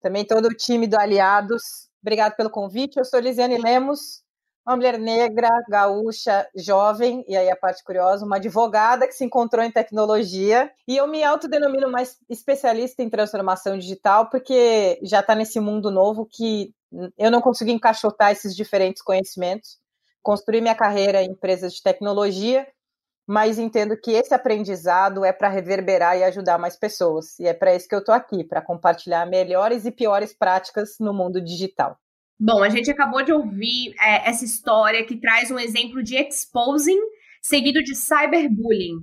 Também 0.00 0.24
todo 0.24 0.46
o 0.46 0.56
time 0.56 0.86
do 0.86 0.98
Aliados. 0.98 1.62
Obrigado 2.00 2.34
pelo 2.34 2.50
convite. 2.50 2.96
Eu 2.96 3.04
sou 3.04 3.20
Lisiane 3.20 3.58
Lemos, 3.58 4.22
uma 4.68 4.76
mulher 4.76 4.98
negra, 4.98 5.48
gaúcha, 5.66 6.46
jovem, 6.54 7.24
e 7.26 7.34
aí 7.34 7.48
a 7.48 7.56
parte 7.56 7.82
curiosa, 7.82 8.26
uma 8.26 8.36
advogada 8.36 9.06
que 9.06 9.14
se 9.14 9.24
encontrou 9.24 9.64
em 9.64 9.70
tecnologia. 9.70 10.70
E 10.86 10.94
eu 10.94 11.06
me 11.06 11.24
autodenomino 11.24 11.90
mais 11.90 12.18
especialista 12.28 13.02
em 13.02 13.08
transformação 13.08 13.78
digital, 13.78 14.28
porque 14.28 15.00
já 15.02 15.20
está 15.20 15.34
nesse 15.34 15.58
mundo 15.58 15.90
novo 15.90 16.28
que 16.30 16.74
eu 17.16 17.30
não 17.30 17.40
consegui 17.40 17.72
encaixotar 17.72 18.30
esses 18.30 18.54
diferentes 18.54 19.00
conhecimentos. 19.00 19.78
Construí 20.22 20.60
minha 20.60 20.74
carreira 20.74 21.22
em 21.22 21.30
empresas 21.30 21.72
de 21.72 21.82
tecnologia, 21.82 22.66
mas 23.26 23.58
entendo 23.58 23.96
que 23.96 24.10
esse 24.10 24.34
aprendizado 24.34 25.24
é 25.24 25.32
para 25.32 25.48
reverberar 25.48 26.18
e 26.18 26.24
ajudar 26.24 26.58
mais 26.58 26.76
pessoas. 26.76 27.38
E 27.38 27.46
é 27.46 27.54
para 27.54 27.74
isso 27.74 27.88
que 27.88 27.94
eu 27.94 28.00
estou 28.00 28.14
aqui, 28.14 28.44
para 28.44 28.60
compartilhar 28.60 29.24
melhores 29.24 29.86
e 29.86 29.90
piores 29.90 30.34
práticas 30.34 30.96
no 31.00 31.14
mundo 31.14 31.40
digital. 31.40 31.98
Bom, 32.40 32.62
a 32.62 32.68
gente 32.68 32.90
acabou 32.90 33.22
de 33.22 33.32
ouvir 33.32 33.94
é, 34.00 34.28
essa 34.28 34.44
história 34.44 35.04
que 35.04 35.16
traz 35.16 35.50
um 35.50 35.58
exemplo 35.58 36.02
de 36.02 36.16
exposing 36.16 37.00
seguido 37.42 37.82
de 37.82 37.94
cyberbullying. 37.96 38.96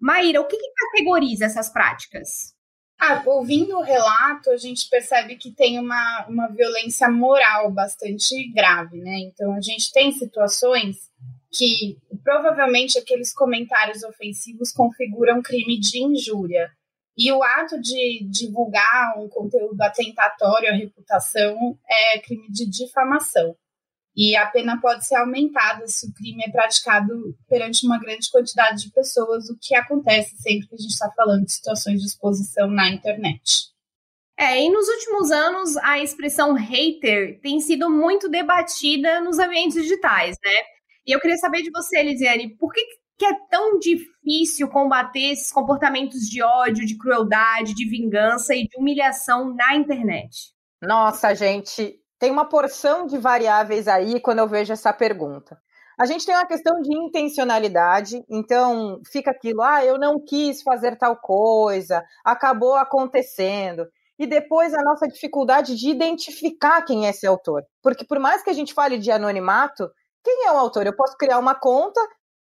Maíra, 0.00 0.40
o 0.40 0.46
que, 0.46 0.56
que 0.56 0.72
categoriza 0.74 1.46
essas 1.46 1.70
práticas? 1.70 2.54
Ah, 3.00 3.22
ouvindo 3.26 3.76
o 3.76 3.82
relato, 3.82 4.50
a 4.50 4.56
gente 4.56 4.88
percebe 4.90 5.36
que 5.36 5.52
tem 5.52 5.78
uma, 5.78 6.26
uma 6.28 6.48
violência 6.48 7.08
moral 7.08 7.70
bastante 7.72 8.52
grave, 8.52 8.98
né? 8.98 9.18
Então, 9.20 9.54
a 9.54 9.60
gente 9.60 9.92
tem 9.92 10.10
situações 10.12 10.96
que 11.52 11.96
provavelmente 12.24 12.98
aqueles 12.98 13.32
comentários 13.32 14.02
ofensivos 14.02 14.72
configuram 14.72 15.40
crime 15.40 15.78
de 15.78 16.02
injúria. 16.02 16.70
E 17.18 17.32
o 17.32 17.42
ato 17.42 17.80
de 17.80 18.24
divulgar 18.30 19.18
um 19.18 19.28
conteúdo 19.28 19.80
atentatório 19.82 20.70
à 20.70 20.72
reputação 20.72 21.76
é 21.90 22.20
crime 22.20 22.48
de 22.48 22.64
difamação. 22.64 23.56
E 24.16 24.36
a 24.36 24.46
pena 24.46 24.80
pode 24.80 25.04
ser 25.04 25.16
aumentada 25.16 25.86
se 25.88 26.06
o 26.06 26.14
crime 26.14 26.44
é 26.46 26.50
praticado 26.50 27.36
perante 27.48 27.84
uma 27.84 27.98
grande 27.98 28.30
quantidade 28.30 28.84
de 28.84 28.92
pessoas, 28.92 29.50
o 29.50 29.58
que 29.60 29.74
acontece 29.74 30.36
sempre 30.38 30.68
que 30.68 30.74
a 30.76 30.78
gente 30.78 30.92
está 30.92 31.10
falando 31.10 31.44
de 31.44 31.52
situações 31.52 32.00
de 32.00 32.06
exposição 32.06 32.68
na 32.68 32.88
internet. 32.88 33.68
É, 34.36 34.62
e 34.62 34.70
nos 34.70 34.86
últimos 34.88 35.32
anos 35.32 35.76
a 35.78 35.98
expressão 35.98 36.52
hater 36.52 37.40
tem 37.40 37.58
sido 37.58 37.90
muito 37.90 38.28
debatida 38.28 39.20
nos 39.20 39.40
ambientes 39.40 39.82
digitais, 39.82 40.36
né? 40.44 40.52
E 41.04 41.12
eu 41.12 41.20
queria 41.20 41.38
saber 41.38 41.62
de 41.62 41.70
você, 41.72 41.98
Elisiane, 41.98 42.56
por 42.56 42.72
que, 42.72 42.84
que 43.18 43.26
é 43.26 43.34
tão 43.50 43.78
difícil 43.78 44.68
combater 44.68 45.32
esses 45.32 45.50
comportamentos 45.50 46.20
de 46.20 46.40
ódio, 46.40 46.86
de 46.86 46.96
crueldade, 46.96 47.74
de 47.74 47.88
vingança 47.88 48.54
e 48.54 48.68
de 48.68 48.78
humilhação 48.78 49.52
na 49.54 49.74
internet? 49.74 50.52
Nossa, 50.80 51.34
gente, 51.34 52.00
tem 52.18 52.30
uma 52.30 52.48
porção 52.48 53.06
de 53.06 53.18
variáveis 53.18 53.88
aí 53.88 54.20
quando 54.20 54.38
eu 54.38 54.46
vejo 54.46 54.72
essa 54.72 54.92
pergunta. 54.92 55.58
A 55.98 56.06
gente 56.06 56.24
tem 56.24 56.32
uma 56.32 56.46
questão 56.46 56.80
de 56.80 56.96
intencionalidade, 56.96 58.24
então 58.30 59.00
fica 59.10 59.32
aquilo, 59.32 59.62
ah, 59.62 59.84
eu 59.84 59.98
não 59.98 60.20
quis 60.24 60.62
fazer 60.62 60.96
tal 60.96 61.16
coisa, 61.16 62.04
acabou 62.24 62.76
acontecendo. 62.76 63.84
E 64.16 64.24
depois 64.24 64.72
a 64.74 64.82
nossa 64.82 65.08
dificuldade 65.08 65.74
de 65.76 65.90
identificar 65.90 66.82
quem 66.82 67.06
é 67.06 67.10
esse 67.10 67.26
autor. 67.26 67.64
Porque 67.82 68.04
por 68.04 68.20
mais 68.20 68.44
que 68.44 68.50
a 68.50 68.52
gente 68.52 68.72
fale 68.72 68.96
de 68.96 69.10
anonimato, 69.10 69.90
quem 70.22 70.46
é 70.46 70.52
o 70.52 70.58
autor? 70.58 70.86
Eu 70.86 70.94
posso 70.94 71.16
criar 71.16 71.38
uma 71.38 71.54
conta 71.56 72.00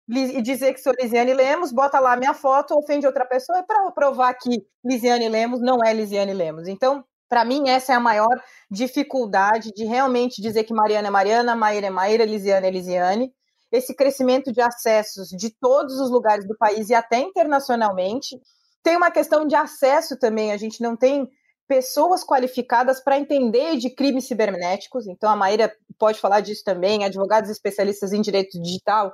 e 0.07 0.41
dizer 0.41 0.73
que 0.73 0.81
sou 0.81 0.93
Lisiane 0.99 1.33
Lemos, 1.33 1.71
bota 1.71 1.99
lá 1.99 2.15
minha 2.15 2.33
foto, 2.33 2.77
ofende 2.77 3.07
outra 3.07 3.25
pessoa, 3.25 3.59
é 3.59 3.63
para 3.63 3.91
provar 3.91 4.33
que 4.35 4.65
Lisiane 4.83 5.27
Lemos 5.27 5.61
não 5.61 5.83
é 5.83 5.93
Lisiane 5.93 6.33
Lemos. 6.33 6.67
Então, 6.67 7.03
Para 7.27 7.43
mim, 7.43 7.69
essa 7.69 7.93
é 7.93 7.95
a 7.95 7.99
maior 7.99 8.41
dificuldade 8.69 9.71
de 9.75 9.83
realmente 9.83 10.41
dizer 10.41 10.63
que 10.63 10.73
Mariana 10.73 11.07
é 11.07 11.11
Mariana, 11.11 11.55
Maíra 11.55 11.87
é 11.87 11.89
Maíra, 11.89 12.25
Lisiane 12.25 12.67
é 12.67 12.71
Lisiane. 12.71 13.33
Esse 13.71 13.95
crescimento 13.95 14.53
de 14.53 14.61
acessos 14.61 15.29
de 15.29 15.49
todos 15.49 15.99
os 15.99 16.09
lugares 16.09 16.47
do 16.47 16.55
país 16.55 16.89
e 16.89 16.93
até 16.93 17.19
internacionalmente. 17.19 18.39
Tem 18.83 18.95
uma 18.95 19.09
questão 19.09 19.47
de 19.47 19.55
acesso 19.55 20.17
também, 20.17 20.51
a 20.51 20.57
gente 20.57 20.81
não 20.81 20.95
tem 20.95 21.27
pessoas 21.67 22.23
qualificadas 22.23 23.03
para 23.03 23.17
entender 23.17 23.75
de 23.77 23.89
crimes 23.89 24.27
cibernéticos. 24.27 25.07
Então, 25.07 25.29
a 25.29 25.35
Maíra 25.35 25.73
pode 25.97 26.19
falar 26.19 26.41
disso 26.41 26.63
também, 26.63 27.03
advogados 27.03 27.49
especialistas 27.49 28.13
em 28.13 28.21
direito 28.21 28.61
digital 28.61 29.11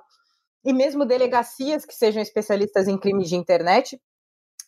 e 0.63 0.73
mesmo 0.73 1.05
delegacias 1.05 1.85
que 1.85 1.93
sejam 1.93 2.21
especialistas 2.21 2.87
em 2.87 2.97
crimes 2.97 3.29
de 3.29 3.35
internet. 3.35 3.99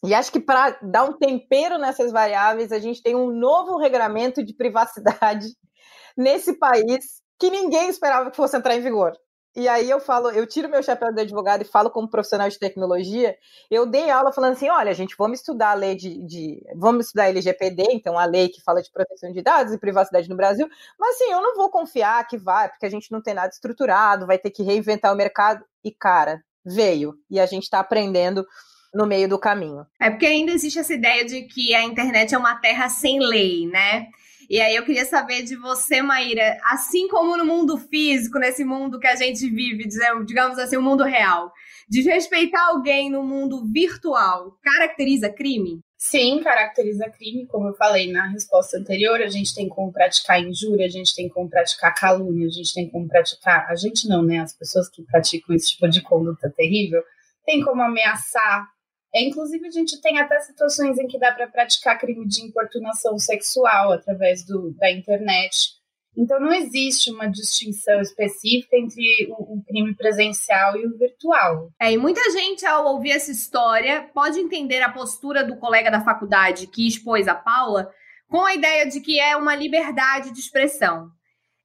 E 0.04 0.14
acho 0.14 0.32
que 0.32 0.40
para 0.40 0.78
dar 0.82 1.06
um 1.06 1.18
tempero 1.18 1.78
nessas 1.78 2.12
variáveis, 2.12 2.72
a 2.72 2.80
gente 2.80 3.02
tem 3.02 3.16
um 3.16 3.32
novo 3.32 3.78
regramento 3.78 4.44
de 4.44 4.54
privacidade 4.54 5.48
nesse 6.18 6.58
país 6.58 7.22
que 7.40 7.50
ninguém 7.50 7.90
esperava 7.90 8.30
que 8.30 8.38
fosse 8.38 8.58
entrar 8.58 8.76
em 8.76 8.82
vigor. 8.82 9.14
E 9.56 9.68
aí 9.68 9.88
eu 9.88 10.00
falo, 10.00 10.32
eu 10.32 10.48
tiro 10.48 10.68
meu 10.68 10.82
chapéu 10.82 11.14
de 11.14 11.22
advogado 11.22 11.62
e 11.62 11.66
falo 11.66 11.92
como 11.92 12.10
profissional 12.10 12.50
de 12.50 12.58
tecnologia. 12.58 13.38
Eu 13.70 13.86
dei 13.86 14.10
aula 14.10 14.32
falando 14.32 14.54
assim: 14.54 14.70
olha, 14.70 14.94
gente, 14.94 15.16
vamos 15.18 15.40
estudar 15.40 15.72
a 15.72 15.76
lei 15.76 15.96
de, 15.96 16.26
de, 16.26 16.62
Vamos 16.76 17.06
estudar 17.06 17.26
a 17.26 17.30
LGPD, 17.30 17.84
então 17.92 18.18
a 18.18 18.26
lei 18.26 18.50
que 18.50 18.64
fala 18.64 18.82
de 18.82 18.92
proteção 18.92 19.32
de 19.32 19.44
dados 19.44 19.72
e 19.72 19.78
privacidade 19.78 20.28
no 20.28 20.36
Brasil. 20.36 20.68
Mas 21.00 21.16
assim, 21.16 21.32
eu 21.32 21.42
não 21.42 21.56
vou 21.56 21.70
confiar 21.70 22.28
que 22.28 22.38
vai, 22.38 22.68
porque 22.68 22.86
a 22.86 22.90
gente 22.90 23.12
não 23.12 23.22
tem 23.22 23.36
nada 23.36 23.50
estruturado, 23.50 24.26
vai 24.26 24.40
ter 24.40 24.50
que 24.50 24.64
reinventar 24.64 25.14
o 25.14 25.18
mercado. 25.18 25.64
E, 25.84 25.92
cara, 25.92 26.44
veio. 26.66 27.14
E 27.30 27.40
a 27.40 27.46
gente 27.46 27.64
está 27.64 27.80
aprendendo 27.80 28.46
no 28.94 29.06
meio 29.06 29.28
do 29.28 29.40
caminho. 29.40 29.86
É 30.00 30.10
porque 30.10 30.26
ainda 30.26 30.52
existe 30.52 30.80
essa 30.80 30.94
ideia 30.94 31.26
de 31.26 31.44
que 31.44 31.74
a 31.76 31.84
internet 31.84 32.34
é 32.34 32.38
uma 32.38 32.56
terra 32.56 32.90
sem 32.90 33.20
lei, 33.20 33.68
né? 33.68 34.08
E 34.50 34.60
aí 34.60 34.76
eu 34.76 34.84
queria 34.84 35.06
saber 35.06 35.44
de 35.44 35.56
você, 35.56 36.02
Maíra, 36.02 36.58
assim 36.66 37.08
como 37.08 37.38
no 37.38 37.46
mundo 37.46 37.78
físico, 37.78 38.40
nesse 38.40 38.64
mundo 38.64 39.00
que 39.00 39.08
a 39.08 39.16
gente 39.16 39.50
vive, 39.50 39.88
digamos 40.26 40.58
assim, 40.58 40.78
o 40.78 40.80
um 40.80 40.84
mundo 40.84 41.04
real, 41.04 41.52
desrespeitar 41.90 42.70
alguém 42.70 43.10
no 43.10 43.24
mundo 43.24 43.66
virtual 43.72 44.58
caracteriza 44.62 45.30
crime? 45.30 45.80
Sim, 45.98 46.42
caracteriza 46.42 47.10
crime, 47.10 47.48
como 47.48 47.70
eu 47.70 47.76
falei 47.76 48.12
na 48.12 48.28
resposta 48.28 48.78
anterior, 48.78 49.22
a 49.22 49.30
gente 49.30 49.56
tem 49.56 49.70
como 49.70 49.92
praticar 49.92 50.42
injúria, 50.42 50.86
a 50.86 50.90
gente 50.90 51.16
tem 51.16 51.30
como 51.30 51.50
praticar 51.50 51.96
calúnia, 51.96 52.46
a 52.46 52.52
gente 52.52 52.74
tem 52.74 52.90
como 52.90 53.08
praticar, 53.08 53.68
a 53.70 53.76
gente 53.76 54.08
não, 54.10 54.22
né, 54.22 54.40
as 54.40 54.54
pessoas 54.54 54.90
que 54.90 55.02
praticam 55.04 55.56
esse 55.56 55.72
tipo 55.72 55.88
de 55.88 56.02
conduta 56.02 56.54
terrível, 56.56 57.02
tem 57.46 57.64
como 57.64 57.82
ameaçar, 57.82 58.68
é, 59.16 59.22
inclusive, 59.22 59.68
a 59.68 59.72
gente 59.72 60.02
tem 60.02 60.20
até 60.20 60.40
situações 60.40 60.98
em 60.98 61.08
que 61.08 61.20
dá 61.20 61.32
para 61.32 61.48
praticar 61.48 62.00
crime 62.00 62.28
de 62.28 62.44
importunação 62.44 63.18
sexual 63.20 63.92
através 63.92 64.44
do, 64.46 64.74
da 64.74 64.92
internet. 64.92 65.74
Então, 66.18 66.40
não 66.40 66.54
existe 66.54 67.12
uma 67.12 67.28
distinção 67.28 68.00
específica 68.02 68.76
entre 68.76 69.28
o, 69.30 69.56
o, 69.56 69.64
crime 69.64 69.96
presencial 69.96 70.78
e 70.78 70.86
o 70.86 70.98
virtual. 70.98 71.70
É, 71.80 71.92
e 71.92 71.98
muita 71.98 72.22
gente, 72.32 72.66
ao 72.66 72.86
ouvir 72.86 73.12
essa 73.12 73.32
história, 73.32 74.10
pode 74.14 74.40
entender 74.40 74.82
a 74.82 74.92
postura 74.92 75.44
do 75.44 75.58
colega 75.58 75.90
da 75.90 76.04
faculdade 76.04 76.68
que 76.68 76.88
expôs 76.88 77.28
a 77.28 77.36
Paula 77.36 77.90
com 78.30 78.46
a 78.46 78.54
ideia 78.54 78.88
de 78.88 79.00
que 79.00 79.20
é 79.20 79.36
uma 79.36 79.56
liberdade 79.56 80.32
de 80.32 80.40
expressão. 80.40 81.10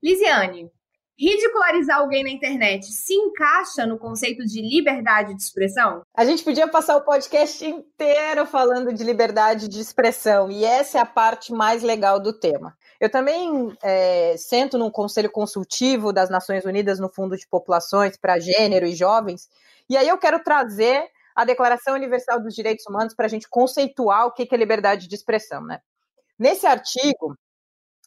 Lisiane, 0.03 0.71
ridicularizar 1.19 1.99
alguém 1.99 2.23
na 2.23 2.31
internet 2.31 2.87
se 2.87 3.13
encaixa 3.13 3.85
no 3.85 3.99
conceito 3.99 4.45
de 4.45 4.63
liberdade 4.63 5.35
de 5.35 5.43
expressão? 5.43 6.03
A 6.17 6.25
gente 6.25 6.45
podia 6.45 6.69
passar 6.69 6.97
o 6.97 7.05
podcast 7.05 7.67
inteiro 7.67 8.47
falando 8.47 8.93
de 8.93 9.03
liberdade 9.03 9.69
de 9.69 9.81
expressão, 9.81 10.51
e 10.51 10.65
essa 10.65 10.99
é 10.99 11.01
a 11.01 11.07
parte 11.07 11.53
mais 11.53 11.83
legal 11.83 12.21
do 12.21 12.33
tema. 12.33 12.77
Eu 13.01 13.11
também 13.11 13.77
é, 13.83 14.37
sento 14.37 14.79
num 14.79 14.91
conselho 14.91 15.31
consultivo 15.31 16.13
das 16.13 16.31
Nações 16.31 16.65
Unidas 16.65 17.01
no 17.01 17.09
Fundo 17.13 17.37
de 17.37 17.47
Populações 17.49 18.17
para 18.17 18.39
Gênero 18.39 18.87
e 18.87 18.95
Jovens, 18.95 19.49
e 19.91 19.97
aí 19.97 20.09
eu 20.09 20.19
quero 20.19 20.43
trazer 20.43 21.05
a 21.35 21.45
Declaração 21.45 21.95
Universal 21.95 22.41
dos 22.41 22.55
Direitos 22.55 22.85
Humanos 22.87 23.15
para 23.15 23.27
a 23.27 23.29
gente 23.29 23.49
conceituar 23.49 24.27
o 24.27 24.33
que 24.33 24.49
é 24.51 24.57
liberdade 24.57 25.09
de 25.09 25.15
expressão. 25.15 25.65
Né? 25.65 25.81
Nesse 26.39 26.67
artigo, 26.67 27.37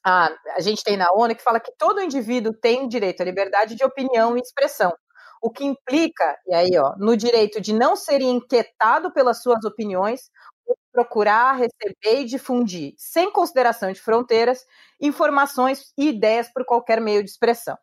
a, 0.03 0.29
a 0.55 0.59
gente 0.61 0.83
tem 0.83 0.97
na 0.97 1.11
ONU 1.13 1.35
que 1.35 1.43
fala 1.43 1.59
que 1.59 1.71
todo 1.77 2.01
indivíduo 2.01 2.53
tem 2.53 2.87
direito 2.87 3.21
à 3.21 3.25
liberdade 3.25 3.75
de 3.75 3.83
opinião 3.83 4.37
e 4.37 4.41
expressão, 4.41 4.91
o 5.41 5.49
que 5.49 5.65
implica, 5.65 6.37
e 6.47 6.53
aí, 6.53 6.77
ó, 6.77 6.93
no 6.97 7.17
direito 7.17 7.59
de 7.59 7.73
não 7.73 7.95
ser 7.95 8.21
inquietado 8.21 9.11
pelas 9.11 9.41
suas 9.41 9.63
opiniões, 9.65 10.29
procurar, 10.91 11.53
receber 11.53 12.21
e 12.21 12.25
difundir, 12.25 12.93
sem 12.97 13.31
consideração 13.31 13.91
de 13.91 13.99
fronteiras, 13.99 14.65
informações 14.99 15.93
e 15.97 16.09
ideias 16.09 16.51
por 16.53 16.65
qualquer 16.65 17.01
meio 17.01 17.23
de 17.23 17.29
expressão. 17.29 17.77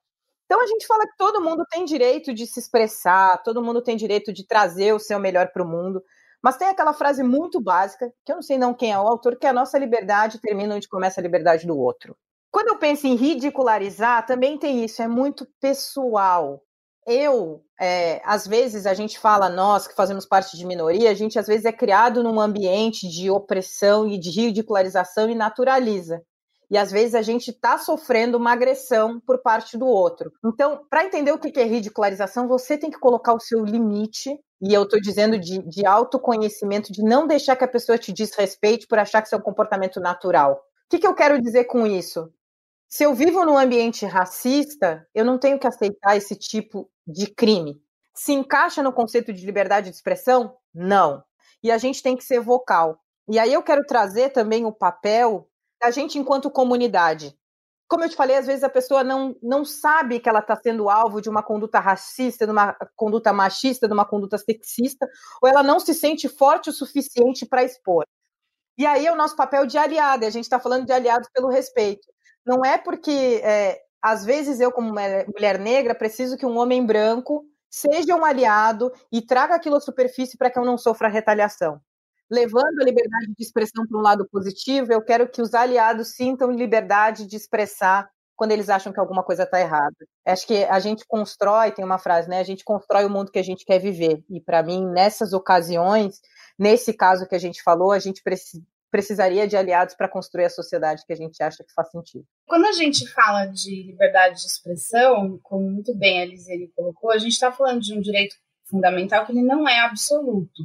Então 0.45 0.63
a 0.63 0.67
gente 0.67 0.87
fala 0.87 1.05
que 1.05 1.17
todo 1.19 1.43
mundo 1.43 1.65
tem 1.71 1.85
direito 1.85 2.33
de 2.33 2.47
se 2.47 2.59
expressar, 2.59 3.43
todo 3.43 3.63
mundo 3.63 3.83
tem 3.83 3.97
direito 3.97 4.33
de 4.33 4.47
trazer 4.47 4.95
o 4.95 4.99
seu 4.99 5.19
melhor 5.19 5.51
para 5.53 5.63
o 5.63 5.69
mundo, 5.69 6.03
mas 6.43 6.57
tem 6.57 6.69
aquela 6.69 6.93
frase 6.93 7.23
muito 7.23 7.61
básica, 7.61 8.13
que 8.25 8.33
eu 8.33 8.37
não 8.37 8.43
sei 8.43 8.59
não 8.59 8.75
quem 8.75 8.93
é 8.93 8.99
o 8.99 9.07
autor, 9.07 9.37
que 9.37 9.47
é 9.47 9.51
a 9.51 9.53
nossa 9.53 9.79
liberdade 9.79 10.41
termina 10.41 10.75
onde 10.75 10.89
começa 10.89 11.21
a 11.21 11.23
liberdade 11.23 11.67
do 11.67 11.77
outro. 11.77 12.17
Quando 12.51 12.69
eu 12.69 12.79
penso 12.79 13.07
em 13.07 13.15
ridicularizar, 13.15 14.25
também 14.27 14.59
tem 14.59 14.85
isso, 14.85 15.03
é 15.03 15.09
muito 15.09 15.47
pessoal. 15.61 16.63
Eu, 17.07 17.63
é, 17.81 18.21
às 18.25 18.47
vezes, 18.47 18.87
a 18.87 18.95
gente 18.95 19.19
fala, 19.19 19.49
nós 19.49 19.87
que 19.87 19.95
fazemos 19.95 20.27
parte 20.27 20.57
de 20.57 20.67
minoria, 20.67 21.11
a 21.11 21.15
gente 21.15 21.39
às 21.39 21.47
vezes 21.47 21.65
é 21.65 21.73
criado 21.73 22.23
num 22.23 22.41
ambiente 22.41 23.09
de 23.09 23.31
opressão 23.31 24.07
e 24.07 24.19
de 24.19 24.31
ridicularização 24.31 25.29
e 25.29 25.35
naturaliza. 25.35 26.23
E 26.71 26.77
às 26.77 26.91
vezes 26.91 27.15
a 27.15 27.23
gente 27.23 27.51
está 27.51 27.79
sofrendo 27.79 28.37
uma 28.37 28.53
agressão 28.53 29.19
por 29.21 29.39
parte 29.39 29.79
do 29.79 29.87
outro. 29.87 30.33
Então, 30.45 30.85
para 30.91 31.05
entender 31.05 31.33
o 31.33 31.39
que 31.39 31.59
é 31.59 31.65
ridicularização, 31.65 32.47
você 32.47 32.77
tem 32.77 32.91
que 32.91 32.99
colocar 32.99 33.33
o 33.33 33.41
seu 33.41 33.65
limite 33.65 34.39
e 34.61 34.75
eu 34.75 34.83
estou 34.83 35.01
dizendo 35.01 35.39
de, 35.39 35.63
de 35.63 35.87
autoconhecimento, 35.87 36.93
de 36.93 37.03
não 37.03 37.27
deixar 37.27 37.57
que 37.57 37.65
a 37.65 37.69
pessoa 37.69 37.97
te 37.97 38.13
desrespeite 38.13 38.87
por 38.87 38.99
achar 38.99 39.23
que 39.23 39.29
isso 39.29 39.35
é 39.35 39.39
um 39.39 39.43
comportamento 39.43 40.01
natural. 40.01 40.55
O 40.55 40.91
que, 40.91 40.99
que 40.99 41.07
eu 41.07 41.15
quero 41.15 41.41
dizer 41.41 41.65
com 41.65 41.87
isso? 41.87 42.31
Se 42.89 43.05
eu 43.05 43.15
vivo 43.15 43.45
num 43.45 43.59
ambiente 43.59 44.05
racista, 44.05 45.07
eu 45.15 45.25
não 45.25 45.39
tenho 45.39 45.59
que 45.59 45.67
aceitar 45.67 46.17
esse 46.17 46.35
tipo 46.35 46.91
de 47.07 47.27
crime. 47.27 47.81
Se 48.15 48.33
encaixa 48.33 48.83
no 48.83 48.93
conceito 48.93 49.33
de 49.33 49.47
liberdade 49.47 49.91
de 49.91 49.97
expressão? 49.97 50.57
Não. 50.75 51.23
E 51.63 51.71
a 51.71 51.79
gente 51.79 52.03
tem 52.03 52.17
que 52.17 52.25
ser 52.25 52.41
vocal. 52.41 52.99
E 53.29 53.39
aí 53.39 53.53
eu 53.53 53.63
quero 53.63 53.85
trazer 53.85 54.31
também 54.31 54.65
o 54.65 54.73
papel 54.73 55.47
da 55.81 55.91
gente 55.91 56.19
enquanto 56.19 56.51
comunidade 56.51 57.37
como 57.89 58.05
eu 58.05 58.09
te 58.09 58.17
falei, 58.17 58.37
às 58.37 58.47
vezes 58.47 58.63
a 58.63 58.69
pessoa 58.69 59.03
não, 59.03 59.35
não 59.43 59.65
sabe 59.65 60.21
que 60.21 60.29
ela 60.29 60.41
está 60.41 60.55
sendo 60.55 60.91
alvo 60.91 61.23
de 61.23 61.31
uma 61.31 61.43
conduta 61.43 61.81
racista, 61.81 62.45
de 62.45 62.53
uma 62.53 62.77
conduta 62.95 63.33
machista, 63.33 63.89
de 63.89 63.95
uma 63.95 64.05
conduta 64.05 64.37
sexista, 64.37 65.09
ou 65.41 65.49
ela 65.49 65.63
não 65.63 65.81
se 65.81 65.95
sente 65.95 66.29
forte 66.29 66.69
o 66.69 66.73
suficiente 66.73 67.47
para 67.47 67.65
expor. 67.65 68.05
E 68.77 68.87
aí 68.87 69.07
é 69.07 69.13
o 69.13 69.17
nosso 69.17 69.35
papel 69.35 69.67
de 69.67 69.79
aliado, 69.79 70.27
a 70.27 70.31
gente 70.31 70.45
está 70.45 70.61
falando 70.61 70.85
de 70.85 70.93
aliados 70.93 71.31
pelo 71.33 71.49
respeito. 71.49 72.07
Não 72.45 72.63
é 72.63 72.77
porque, 72.77 73.41
é, 73.43 73.81
às 74.03 74.25
vezes, 74.25 74.61
eu, 74.61 74.71
como 74.71 74.93
mulher 74.93 75.59
negra, 75.59 75.95
preciso 75.95 76.37
que 76.37 76.47
um 76.47 76.59
homem 76.59 76.85
branco 76.85 77.45
seja 77.71 78.15
um 78.15 78.25
aliado 78.25 78.93
e 79.11 79.23
traga 79.23 79.55
aquilo 79.55 79.77
à 79.77 79.81
superfície 79.81 80.37
para 80.37 80.51
que 80.51 80.59
eu 80.59 80.65
não 80.65 80.77
sofra 80.77 81.09
retaliação 81.09 81.81
levando 82.31 82.81
a 82.81 82.85
liberdade 82.85 83.27
de 83.37 83.45
expressão 83.45 83.87
para 83.87 83.99
um 83.99 84.03
lado 84.03 84.29
positivo, 84.31 84.93
eu 84.93 85.03
quero 85.03 85.29
que 85.29 85.41
os 85.41 85.55
aliados 85.55 86.15
sintam 86.15 86.51
liberdade 86.51 87.27
de 87.27 87.37
expressar 87.37 88.09
quando 88.37 88.53
eles 88.53 88.69
acham 88.69 88.93
que 88.93 89.01
alguma 89.01 89.25
coisa 89.25 89.43
está 89.43 89.61
errada. 89.61 89.97
Acho 90.25 90.47
que 90.47 90.65
a 90.65 90.79
gente 90.79 91.05
constrói, 91.09 91.73
tem 91.73 91.85
uma 91.85 91.99
frase, 91.99 92.29
né? 92.29 92.39
A 92.39 92.45
gente 92.45 92.65
constrói 92.65 93.05
o 93.05 93.11
mundo 93.11 93.33
que 93.33 93.39
a 93.39 93.43
gente 93.43 93.65
quer 93.65 93.81
viver. 93.81 94.23
E 94.31 94.41
para 94.41 94.63
mim, 94.63 94.87
nessas 94.87 95.33
ocasiões, 95.33 96.21
nesse 96.57 96.93
caso 96.93 97.27
que 97.27 97.35
a 97.35 97.39
gente 97.39 97.61
falou, 97.63 97.91
a 97.91 97.99
gente 97.99 98.23
precisaria 98.93 99.49
de 99.49 99.57
aliados 99.57 99.97
para 99.97 100.09
construir 100.09 100.45
a 100.45 100.51
sociedade 100.51 101.05
que 101.05 101.13
a 101.13 101.17
gente 101.17 101.43
acha 101.43 101.65
que 101.65 101.73
faz 101.75 101.91
sentido. 101.91 102.25
Quando 102.47 102.67
a 102.67 102.73
gente 102.73 103.09
fala 103.09 103.47
de 103.47 103.83
liberdade 103.83 104.41
de 104.41 104.47
expressão, 104.47 105.41
como 105.43 105.69
muito 105.69 105.93
bem 105.97 106.21
a 106.21 106.23
Elisene 106.23 106.71
colocou, 106.77 107.11
a 107.11 107.19
gente 107.19 107.33
está 107.33 107.51
falando 107.51 107.81
de 107.81 107.93
um 107.93 108.01
direito 108.01 108.37
fundamental 108.71 109.27
que 109.27 109.33
ele 109.33 109.43
não 109.43 109.69
é 109.69 109.81
absoluto. 109.81 110.63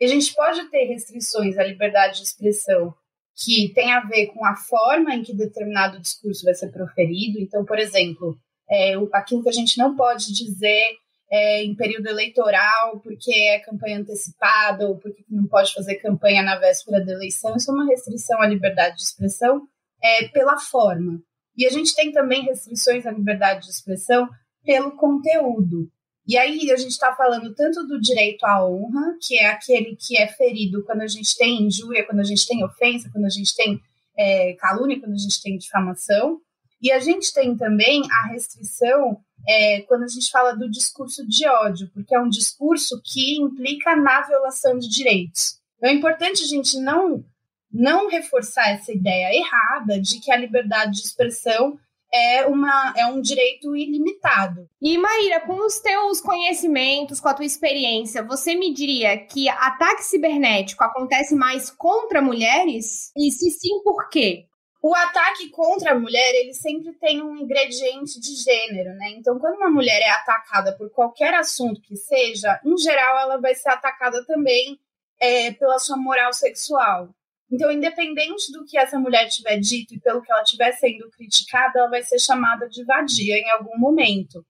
E 0.00 0.04
a 0.04 0.08
gente 0.08 0.34
pode 0.34 0.70
ter 0.70 0.84
restrições 0.84 1.58
à 1.58 1.64
liberdade 1.64 2.18
de 2.18 2.22
expressão 2.24 2.94
que 3.36 3.72
tem 3.74 3.92
a 3.92 4.00
ver 4.00 4.28
com 4.28 4.44
a 4.44 4.56
forma 4.56 5.14
em 5.14 5.22
que 5.22 5.34
determinado 5.34 6.00
discurso 6.00 6.44
vai 6.44 6.54
ser 6.54 6.68
proferido. 6.70 7.38
Então, 7.38 7.64
por 7.64 7.78
exemplo, 7.78 8.36
é, 8.70 8.94
aquilo 9.12 9.42
que 9.42 9.48
a 9.48 9.52
gente 9.52 9.78
não 9.78 9.96
pode 9.96 10.32
dizer 10.32 10.96
é, 11.30 11.62
em 11.62 11.74
período 11.74 12.08
eleitoral 12.08 13.00
porque 13.00 13.32
é 13.32 13.60
campanha 13.60 13.98
antecipada 13.98 14.88
ou 14.88 14.98
porque 14.98 15.24
não 15.28 15.46
pode 15.46 15.72
fazer 15.72 15.96
campanha 15.96 16.42
na 16.42 16.58
véspera 16.58 17.04
da 17.04 17.12
eleição, 17.12 17.56
isso 17.56 17.70
é 17.70 17.74
uma 17.74 17.86
restrição 17.86 18.40
à 18.40 18.46
liberdade 18.46 18.96
de 18.96 19.02
expressão 19.02 19.62
é, 20.02 20.28
pela 20.28 20.58
forma. 20.58 21.20
E 21.56 21.66
a 21.66 21.70
gente 21.70 21.94
tem 21.94 22.10
também 22.12 22.42
restrições 22.44 23.06
à 23.06 23.10
liberdade 23.10 23.66
de 23.66 23.70
expressão 23.70 24.28
pelo 24.64 24.96
conteúdo. 24.96 25.88
E 26.30 26.38
aí 26.38 26.70
a 26.70 26.76
gente 26.76 26.92
está 26.92 27.12
falando 27.12 27.52
tanto 27.56 27.84
do 27.88 28.00
direito 28.00 28.46
à 28.46 28.64
honra, 28.64 29.16
que 29.20 29.36
é 29.36 29.46
aquele 29.46 29.96
que 29.96 30.16
é 30.16 30.28
ferido 30.28 30.84
quando 30.84 31.00
a 31.00 31.08
gente 31.08 31.36
tem 31.36 31.64
injúria, 31.64 32.06
quando 32.06 32.20
a 32.20 32.24
gente 32.24 32.46
tem 32.46 32.62
ofensa, 32.62 33.10
quando 33.12 33.24
a 33.24 33.30
gente 33.30 33.52
tem 33.56 33.80
é, 34.16 34.52
calúnia, 34.52 35.00
quando 35.00 35.14
a 35.14 35.18
gente 35.18 35.42
tem 35.42 35.58
difamação. 35.58 36.40
E 36.80 36.92
a 36.92 37.00
gente 37.00 37.34
tem 37.34 37.56
também 37.56 38.02
a 38.08 38.28
restrição 38.28 39.20
é, 39.48 39.80
quando 39.88 40.04
a 40.04 40.06
gente 40.06 40.30
fala 40.30 40.52
do 40.52 40.70
discurso 40.70 41.26
de 41.26 41.48
ódio, 41.48 41.90
porque 41.92 42.14
é 42.14 42.20
um 42.20 42.28
discurso 42.28 43.02
que 43.04 43.36
implica 43.42 43.96
na 43.96 44.20
violação 44.20 44.78
de 44.78 44.88
direitos. 44.88 45.58
Então 45.78 45.90
é 45.90 45.94
importante 45.94 46.44
a 46.44 46.46
gente 46.46 46.78
não, 46.78 47.24
não 47.72 48.08
reforçar 48.08 48.70
essa 48.70 48.92
ideia 48.92 49.36
errada 49.36 50.00
de 50.00 50.20
que 50.20 50.30
a 50.30 50.36
liberdade 50.36 50.92
de 50.92 51.00
expressão 51.00 51.76
é, 52.12 52.46
uma, 52.46 52.92
é 52.96 53.06
um 53.06 53.20
direito 53.20 53.76
ilimitado. 53.76 54.68
E 54.80 54.98
Maíra, 54.98 55.40
com 55.40 55.64
os 55.64 55.78
teus 55.80 56.20
conhecimentos, 56.20 57.20
com 57.20 57.28
a 57.28 57.34
tua 57.34 57.44
experiência, 57.44 58.22
você 58.22 58.54
me 58.54 58.72
diria 58.72 59.16
que 59.18 59.48
ataque 59.48 60.04
cibernético 60.04 60.82
acontece 60.82 61.34
mais 61.34 61.70
contra 61.70 62.20
mulheres? 62.20 63.12
E 63.16 63.30
se 63.30 63.50
sim, 63.50 63.82
por 63.82 64.08
quê? 64.08 64.46
O 64.82 64.94
ataque 64.94 65.50
contra 65.50 65.92
a 65.92 65.98
mulher, 65.98 66.34
ele 66.36 66.54
sempre 66.54 66.92
tem 66.94 67.22
um 67.22 67.36
ingrediente 67.36 68.18
de 68.18 68.34
gênero, 68.34 68.94
né? 68.94 69.10
Então, 69.10 69.38
quando 69.38 69.56
uma 69.56 69.70
mulher 69.70 70.00
é 70.00 70.10
atacada 70.10 70.74
por 70.76 70.90
qualquer 70.90 71.34
assunto 71.34 71.82
que 71.82 71.96
seja, 71.96 72.58
em 72.64 72.76
geral, 72.78 73.18
ela 73.18 73.38
vai 73.38 73.54
ser 73.54 73.68
atacada 73.68 74.24
também 74.24 74.80
é, 75.20 75.52
pela 75.52 75.78
sua 75.78 75.98
moral 75.98 76.32
sexual. 76.32 77.10
Então, 77.50 77.70
independente 77.70 78.52
do 78.52 78.64
que 78.64 78.78
essa 78.78 78.98
mulher 78.98 79.28
tiver 79.28 79.58
dito 79.58 79.94
e 79.94 80.00
pelo 80.00 80.22
que 80.22 80.30
ela 80.30 80.42
estiver 80.42 80.72
sendo 80.72 81.10
criticada, 81.10 81.80
ela 81.80 81.90
vai 81.90 82.02
ser 82.02 82.18
chamada 82.18 82.68
de 82.68 82.84
vadia 82.84 83.36
em 83.36 83.50
algum 83.50 83.76
momento. 83.76 84.44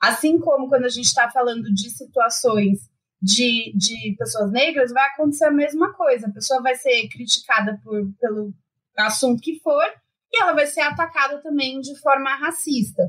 Assim 0.00 0.38
como 0.38 0.68
quando 0.68 0.84
a 0.84 0.88
gente 0.88 1.06
está 1.06 1.30
falando 1.30 1.72
de 1.72 1.90
situações 1.90 2.90
de, 3.22 3.72
de 3.76 4.16
pessoas 4.18 4.50
negras, 4.50 4.92
vai 4.92 5.08
acontecer 5.10 5.44
a 5.44 5.50
mesma 5.50 5.94
coisa. 5.94 6.26
A 6.26 6.32
pessoa 6.32 6.60
vai 6.60 6.74
ser 6.74 7.08
criticada 7.08 7.80
por, 7.82 8.12
pelo 8.20 8.52
assunto 8.98 9.40
que 9.40 9.60
for 9.60 9.84
e 10.32 10.42
ela 10.42 10.52
vai 10.52 10.66
ser 10.66 10.80
atacada 10.80 11.40
também 11.40 11.80
de 11.80 11.98
forma 12.00 12.34
racista. 12.34 13.02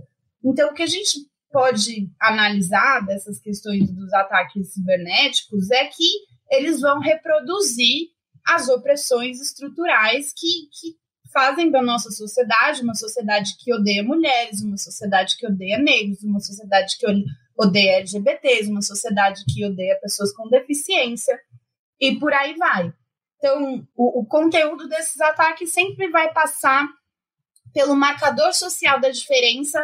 Então, 0.43 0.69
o 0.69 0.73
que 0.73 0.83
a 0.83 0.87
gente 0.87 1.27
pode 1.51 2.09
analisar 2.21 3.05
dessas 3.05 3.39
questões 3.39 3.89
dos 3.91 4.13
ataques 4.13 4.73
cibernéticos 4.73 5.71
é 5.71 5.85
que 5.85 6.09
eles 6.51 6.79
vão 6.79 6.99
reproduzir 6.99 8.14
as 8.45 8.69
opressões 8.69 9.41
estruturais 9.41 10.33
que, 10.35 10.47
que 10.71 10.95
fazem 11.33 11.69
da 11.69 11.81
nossa 11.81 12.09
sociedade 12.11 12.81
uma 12.81 12.95
sociedade 12.95 13.55
que 13.59 13.73
odeia 13.73 14.03
mulheres, 14.03 14.61
uma 14.61 14.77
sociedade 14.77 15.35
que 15.37 15.47
odeia 15.47 15.77
negros, 15.77 16.23
uma 16.23 16.39
sociedade 16.39 16.97
que 16.97 17.05
odeia 17.57 17.97
LGBTs, 17.97 18.69
uma 18.69 18.81
sociedade 18.81 19.43
que 19.45 19.65
odeia 19.65 19.99
pessoas 20.01 20.33
com 20.33 20.47
deficiência, 20.49 21.37
e 21.99 22.17
por 22.19 22.33
aí 22.33 22.55
vai. 22.55 22.93
Então, 23.37 23.85
o, 23.95 24.21
o 24.21 24.25
conteúdo 24.25 24.87
desses 24.87 25.19
ataques 25.19 25.73
sempre 25.73 26.09
vai 26.09 26.31
passar 26.33 26.87
pelo 27.73 27.95
marcador 27.95 28.53
social 28.53 28.99
da 28.99 29.09
diferença 29.09 29.79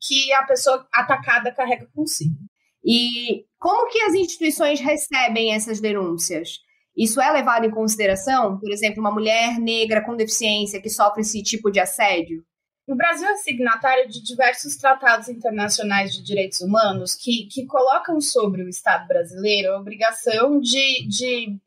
que 0.00 0.32
a 0.32 0.44
pessoa 0.44 0.86
atacada 0.92 1.52
carrega 1.52 1.88
consigo. 1.94 2.38
E 2.84 3.44
como 3.58 3.90
que 3.90 4.00
as 4.02 4.14
instituições 4.14 4.80
recebem 4.80 5.54
essas 5.54 5.80
denúncias? 5.80 6.58
Isso 6.96 7.20
é 7.20 7.30
levado 7.30 7.64
em 7.64 7.70
consideração? 7.70 8.58
Por 8.58 8.70
exemplo, 8.70 9.00
uma 9.00 9.10
mulher 9.10 9.58
negra 9.58 10.04
com 10.04 10.16
deficiência 10.16 10.80
que 10.80 10.90
sofre 10.90 11.22
esse 11.22 11.42
tipo 11.42 11.70
de 11.70 11.80
assédio? 11.80 12.44
O 12.86 12.94
Brasil 12.94 13.28
é 13.28 13.36
signatário 13.36 14.08
de 14.08 14.22
diversos 14.22 14.76
tratados 14.76 15.28
internacionais 15.28 16.12
de 16.12 16.22
direitos 16.22 16.60
humanos 16.60 17.14
que, 17.14 17.46
que 17.46 17.64
colocam 17.64 18.20
sobre 18.20 18.62
o 18.62 18.68
Estado 18.68 19.06
brasileiro 19.06 19.72
a 19.72 19.78
obrigação 19.78 20.60
de, 20.60 21.06
de 21.08 21.58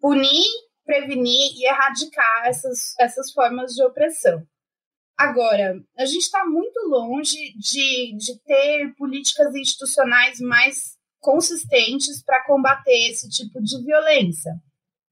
punir, 0.00 0.46
prevenir 0.84 1.52
e 1.56 1.68
erradicar 1.68 2.46
essas, 2.46 2.94
essas 2.98 3.32
formas 3.32 3.74
de 3.74 3.82
opressão. 3.82 4.46
Agora, 5.18 5.74
a 5.98 6.04
gente 6.06 6.22
está 6.22 6.46
muito 6.46 6.80
longe 6.88 7.52
de, 7.58 8.16
de 8.16 8.40
ter 8.42 8.94
políticas 8.96 9.54
institucionais 9.54 10.40
mais 10.40 10.96
consistentes 11.18 12.22
para 12.24 12.44
combater 12.46 13.10
esse 13.10 13.28
tipo 13.28 13.60
de 13.60 13.84
violência. 13.84 14.52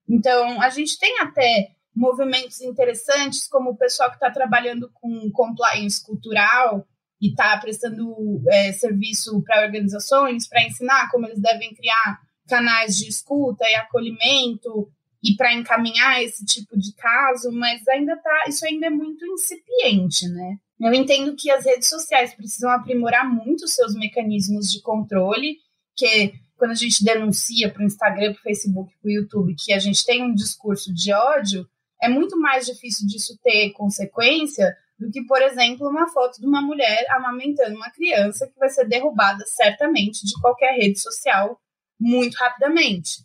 Então, 0.08 0.60
a 0.62 0.70
gente 0.70 0.98
tem 0.98 1.20
até 1.20 1.72
movimentos 1.94 2.60
interessantes, 2.60 3.48
como 3.48 3.70
o 3.70 3.76
pessoal 3.76 4.08
que 4.10 4.16
está 4.16 4.30
trabalhando 4.30 4.90
com 4.94 5.30
compliance 5.32 6.04
cultural 6.04 6.86
e 7.20 7.30
está 7.30 7.58
prestando 7.58 8.14
é, 8.48 8.72
serviço 8.72 9.42
para 9.42 9.64
organizações, 9.64 10.48
para 10.48 10.62
ensinar 10.62 11.10
como 11.10 11.26
eles 11.26 11.40
devem 11.40 11.74
criar 11.74 12.20
canais 12.48 12.96
de 12.96 13.08
escuta 13.08 13.64
e 13.68 13.74
acolhimento 13.74 14.88
e 15.22 15.34
para 15.34 15.52
encaminhar 15.52 16.22
esse 16.22 16.44
tipo 16.44 16.78
de 16.78 16.94
caso, 16.94 17.50
mas 17.52 17.86
ainda 17.88 18.16
tá, 18.16 18.44
isso 18.48 18.64
ainda 18.64 18.86
é 18.86 18.90
muito 18.90 19.26
incipiente, 19.26 20.28
né? 20.28 20.56
Eu 20.80 20.94
entendo 20.94 21.34
que 21.34 21.50
as 21.50 21.64
redes 21.64 21.88
sociais 21.88 22.32
precisam 22.34 22.70
aprimorar 22.70 23.28
muito 23.28 23.66
seus 23.66 23.94
mecanismos 23.94 24.70
de 24.70 24.80
controle, 24.80 25.56
que 25.96 26.32
quando 26.58 26.72
a 26.72 26.74
gente 26.74 27.04
denuncia 27.04 27.70
para 27.72 27.82
o 27.82 27.86
Instagram, 27.86 28.32
para 28.32 28.40
o 28.40 28.42
Facebook, 28.42 28.92
para 29.00 29.08
o 29.08 29.12
YouTube, 29.12 29.54
que 29.56 29.72
a 29.72 29.78
gente 29.78 30.04
tem 30.04 30.22
um 30.22 30.34
discurso 30.34 30.92
de 30.92 31.12
ódio, 31.12 31.66
é 32.02 32.08
muito 32.08 32.38
mais 32.38 32.66
difícil 32.66 33.06
disso 33.06 33.38
ter 33.42 33.70
consequência 33.70 34.76
do 34.98 35.10
que, 35.10 35.24
por 35.24 35.40
exemplo, 35.40 35.88
uma 35.88 36.08
foto 36.08 36.40
de 36.40 36.46
uma 36.46 36.60
mulher 36.60 37.06
amamentando 37.10 37.76
uma 37.76 37.90
criança 37.90 38.48
que 38.48 38.58
vai 38.58 38.68
ser 38.68 38.86
derrubada 38.88 39.44
certamente 39.46 40.26
de 40.26 40.32
qualquer 40.40 40.76
rede 40.76 40.98
social 40.98 41.60
muito 41.98 42.34
rapidamente. 42.34 43.24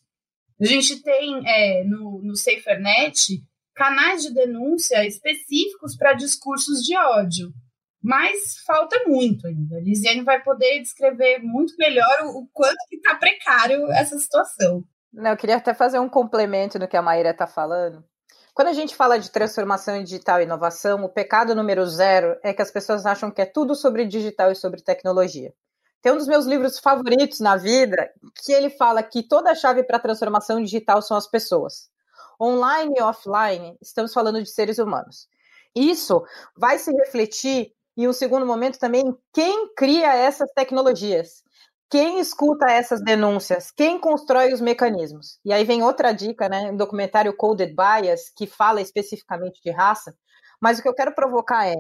A 0.62 0.66
gente 0.66 1.02
tem 1.02 1.42
é, 1.46 1.84
no, 1.84 2.22
no 2.22 2.36
SaferNet 2.36 3.44
canais 3.74 4.22
de 4.22 4.34
denúncia 4.34 5.06
específicos 5.06 5.98
para 5.98 6.14
discursos 6.14 6.84
de 6.84 6.96
ódio 6.96 7.52
mas 8.04 8.58
falta 8.66 9.02
muito 9.08 9.48
ainda. 9.48 9.78
A 9.78 9.80
Lisiane 9.80 10.22
vai 10.22 10.44
poder 10.44 10.80
descrever 10.82 11.40
muito 11.40 11.74
melhor 11.78 12.24
o, 12.24 12.40
o 12.40 12.48
quanto 12.52 12.76
que 12.90 12.98
está 12.98 13.16
precário 13.16 13.90
essa 13.94 14.20
situação. 14.20 14.84
Não, 15.12 15.32
eu 15.32 15.38
queria 15.38 15.56
até 15.56 15.74
fazer 15.74 16.00
um 16.00 16.10
complemento 16.10 16.78
no 16.78 16.88
que 16.88 16.98
a 16.98 17.02
Maíra 17.02 17.30
está 17.30 17.48
falando. 17.48 18.04
Quando 18.54 18.68
a 18.68 18.74
gente 18.74 18.96
fala 18.96 19.18
de 19.18 19.32
transformação 19.32 20.04
digital 20.04 20.40
e 20.40 20.44
inovação, 20.44 21.04
o 21.04 21.10
pecado 21.10 21.56
número 21.56 21.86
zero 21.88 22.38
é 22.44 22.54
que 22.54 22.62
as 22.62 22.70
pessoas 22.70 23.06
acham 23.06 23.32
que 23.32 23.42
é 23.42 23.46
tudo 23.46 23.74
sobre 23.74 24.06
digital 24.06 24.52
e 24.52 24.56
sobre 24.56 24.82
tecnologia. 24.82 25.54
Tem 26.02 26.12
um 26.12 26.18
dos 26.18 26.28
meus 26.28 26.46
livros 26.46 26.80
favoritos 26.80 27.40
na 27.40 27.56
vida 27.56 28.12
que 28.44 28.52
ele 28.52 28.70
fala 28.70 29.02
que 29.02 29.24
toda 29.24 29.52
a 29.52 29.56
chave 29.56 29.84
para 29.84 29.98
a 29.98 30.02
transformação 30.02 30.62
digital 30.62 31.02
são 31.02 31.16
as 31.16 31.28
pessoas. 31.28 31.90
Online 32.40 32.94
e 32.98 33.02
offline, 33.02 33.78
estamos 33.82 34.14
falando 34.14 34.44
de 34.44 34.50
seres 34.50 34.78
humanos. 34.78 35.30
Isso 35.74 36.24
vai 36.58 36.78
se 36.78 36.92
refletir 36.92 37.72
e 37.96 38.08
um 38.08 38.14
segundo 38.14 38.46
momento 38.46 38.80
também, 38.80 39.04
quem 39.34 39.74
cria 39.76 40.16
essas 40.16 40.52
tecnologias? 40.54 41.44
Quem 41.90 42.20
escuta 42.20 42.72
essas 42.72 43.04
denúncias? 43.04 43.70
Quem 43.72 44.00
constrói 44.00 44.52
os 44.52 44.60
mecanismos? 44.60 45.40
E 45.46 45.54
aí 45.54 45.64
vem 45.64 45.84
outra 45.84 46.12
dica, 46.12 46.50
né? 46.50 46.72
Um 46.72 46.76
documentário 46.76 47.36
Coded 47.38 47.76
Bias, 47.76 48.32
que 48.36 48.48
fala 48.48 48.82
especificamente 48.82 49.62
de 49.64 49.70
raça, 49.70 50.16
mas 50.60 50.80
o 50.80 50.82
que 50.82 50.90
eu 50.90 50.96
quero 50.96 51.14
provocar 51.14 51.68
é: 51.68 51.76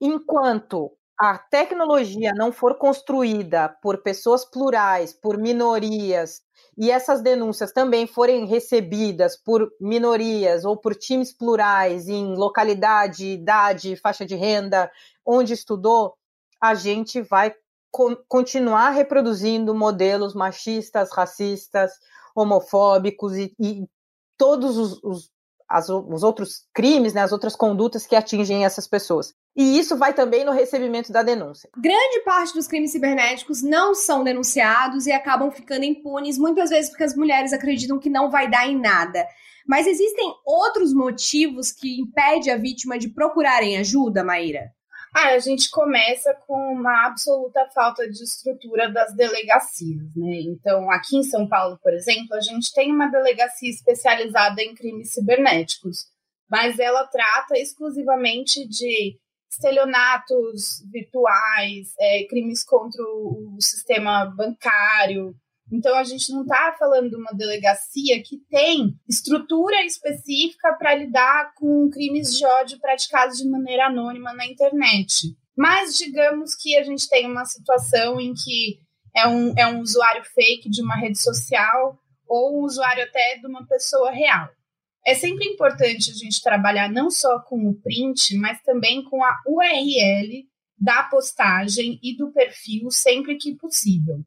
enquanto 0.00 0.92
a 1.18 1.36
tecnologia 1.36 2.32
não 2.32 2.52
for 2.52 2.76
construída 2.76 3.68
por 3.82 4.02
pessoas 4.02 4.44
plurais, 4.44 5.12
por 5.12 5.36
minorias, 5.36 6.40
e 6.76 6.92
essas 6.92 7.20
denúncias 7.20 7.72
também 7.72 8.06
forem 8.06 8.46
recebidas 8.46 9.36
por 9.36 9.68
minorias 9.80 10.64
ou 10.64 10.76
por 10.76 10.94
times 10.94 11.36
plurais 11.36 12.08
em 12.08 12.36
localidade, 12.36 13.26
idade, 13.26 13.96
faixa 13.96 14.24
de 14.24 14.36
renda, 14.36 14.88
onde 15.26 15.52
estudou, 15.54 16.14
a 16.60 16.74
gente 16.74 17.20
vai 17.20 17.52
co 17.90 18.16
continuar 18.28 18.90
reproduzindo 18.90 19.74
modelos 19.74 20.34
machistas, 20.34 21.10
racistas, 21.12 21.90
homofóbicos 22.34 23.36
e, 23.36 23.52
e 23.58 23.88
todos 24.36 24.76
os, 24.76 25.02
os, 25.02 25.30
as, 25.68 25.88
os 25.88 26.22
outros 26.22 26.62
crimes, 26.72 27.12
né, 27.12 27.22
as 27.22 27.32
outras 27.32 27.54
condutas 27.54 28.06
que 28.06 28.16
atingem 28.16 28.64
essas 28.64 28.86
pessoas. 28.86 29.34
E 29.56 29.78
isso 29.78 29.96
vai 29.96 30.14
também 30.14 30.44
no 30.44 30.52
recebimento 30.52 31.12
da 31.12 31.22
denúncia. 31.22 31.68
Grande 31.76 32.20
parte 32.24 32.54
dos 32.54 32.66
crimes 32.66 32.92
cibernéticos 32.92 33.62
não 33.62 33.94
são 33.94 34.24
denunciados 34.24 35.06
e 35.06 35.12
acabam 35.12 35.50
ficando 35.50 35.84
impunes, 35.84 36.38
muitas 36.38 36.70
vezes 36.70 36.90
porque 36.90 37.04
as 37.04 37.14
mulheres 37.14 37.52
acreditam 37.52 37.98
que 37.98 38.08
não 38.08 38.30
vai 38.30 38.48
dar 38.48 38.68
em 38.68 38.78
nada. 38.78 39.26
Mas 39.66 39.86
existem 39.86 40.32
outros 40.46 40.94
motivos 40.94 41.70
que 41.70 42.00
impedem 42.00 42.52
a 42.52 42.56
vítima 42.56 42.98
de 42.98 43.08
procurarem 43.08 43.76
ajuda, 43.76 44.24
Maíra? 44.24 44.72
Ah, 45.14 45.30
a 45.30 45.38
gente 45.38 45.70
começa 45.70 46.34
com 46.46 46.54
uma 46.72 47.06
absoluta 47.06 47.66
falta 47.74 48.08
de 48.08 48.22
estrutura 48.22 48.90
das 48.90 49.14
delegacias, 49.14 50.02
né? 50.14 50.40
Então, 50.42 50.90
aqui 50.90 51.16
em 51.16 51.22
São 51.22 51.48
Paulo, 51.48 51.78
por 51.82 51.92
exemplo, 51.92 52.34
a 52.34 52.40
gente 52.40 52.72
tem 52.72 52.92
uma 52.92 53.10
delegacia 53.10 53.70
especializada 53.70 54.62
em 54.62 54.74
crimes 54.74 55.12
cibernéticos, 55.12 56.06
mas 56.50 56.78
ela 56.78 57.06
trata 57.06 57.58
exclusivamente 57.58 58.66
de 58.68 59.18
estelionatos 59.50 60.82
virtuais, 60.92 61.94
é, 61.98 62.24
crimes 62.28 62.62
contra 62.64 63.02
o 63.02 63.56
sistema 63.60 64.26
bancário, 64.26 65.34
Então 65.70 65.94
a 65.96 66.04
gente 66.04 66.32
não 66.32 66.42
está 66.42 66.74
falando 66.78 67.10
de 67.10 67.16
uma 67.16 67.32
delegacia 67.32 68.22
que 68.22 68.38
tem 68.50 68.94
estrutura 69.08 69.84
específica 69.84 70.72
para 70.74 70.94
lidar 70.94 71.52
com 71.54 71.90
crimes 71.90 72.36
de 72.36 72.44
ódio 72.44 72.78
praticados 72.80 73.38
de 73.38 73.48
maneira 73.48 73.86
anônima 73.86 74.32
na 74.32 74.46
internet. 74.46 75.36
Mas 75.56 75.96
digamos 75.96 76.54
que 76.54 76.76
a 76.76 76.82
gente 76.82 77.08
tem 77.08 77.26
uma 77.30 77.44
situação 77.44 78.20
em 78.20 78.32
que 78.32 78.78
é 79.14 79.26
um, 79.26 79.52
é 79.56 79.66
um 79.66 79.80
usuário 79.80 80.24
fake 80.24 80.70
de 80.70 80.82
uma 80.82 80.96
rede 80.96 81.20
social 81.20 81.98
ou 82.26 82.60
um 82.60 82.64
usuário 82.64 83.04
até 83.04 83.38
de 83.38 83.46
uma 83.46 83.66
pessoa 83.66 84.10
real. 84.10 84.48
É 85.06 85.14
sempre 85.14 85.46
importante 85.48 86.10
a 86.10 86.14
gente 86.14 86.42
trabalhar 86.42 86.90
não 86.90 87.10
só 87.10 87.40
com 87.40 87.68
o 87.68 87.74
print, 87.80 88.36
mas 88.36 88.60
também 88.62 89.02
com 89.02 89.24
a 89.24 89.34
URL 89.46 90.46
da 90.78 91.02
postagem 91.04 91.98
e 92.02 92.16
do 92.16 92.30
perfil 92.30 92.90
sempre 92.90 93.36
que 93.36 93.56
possível. 93.56 94.24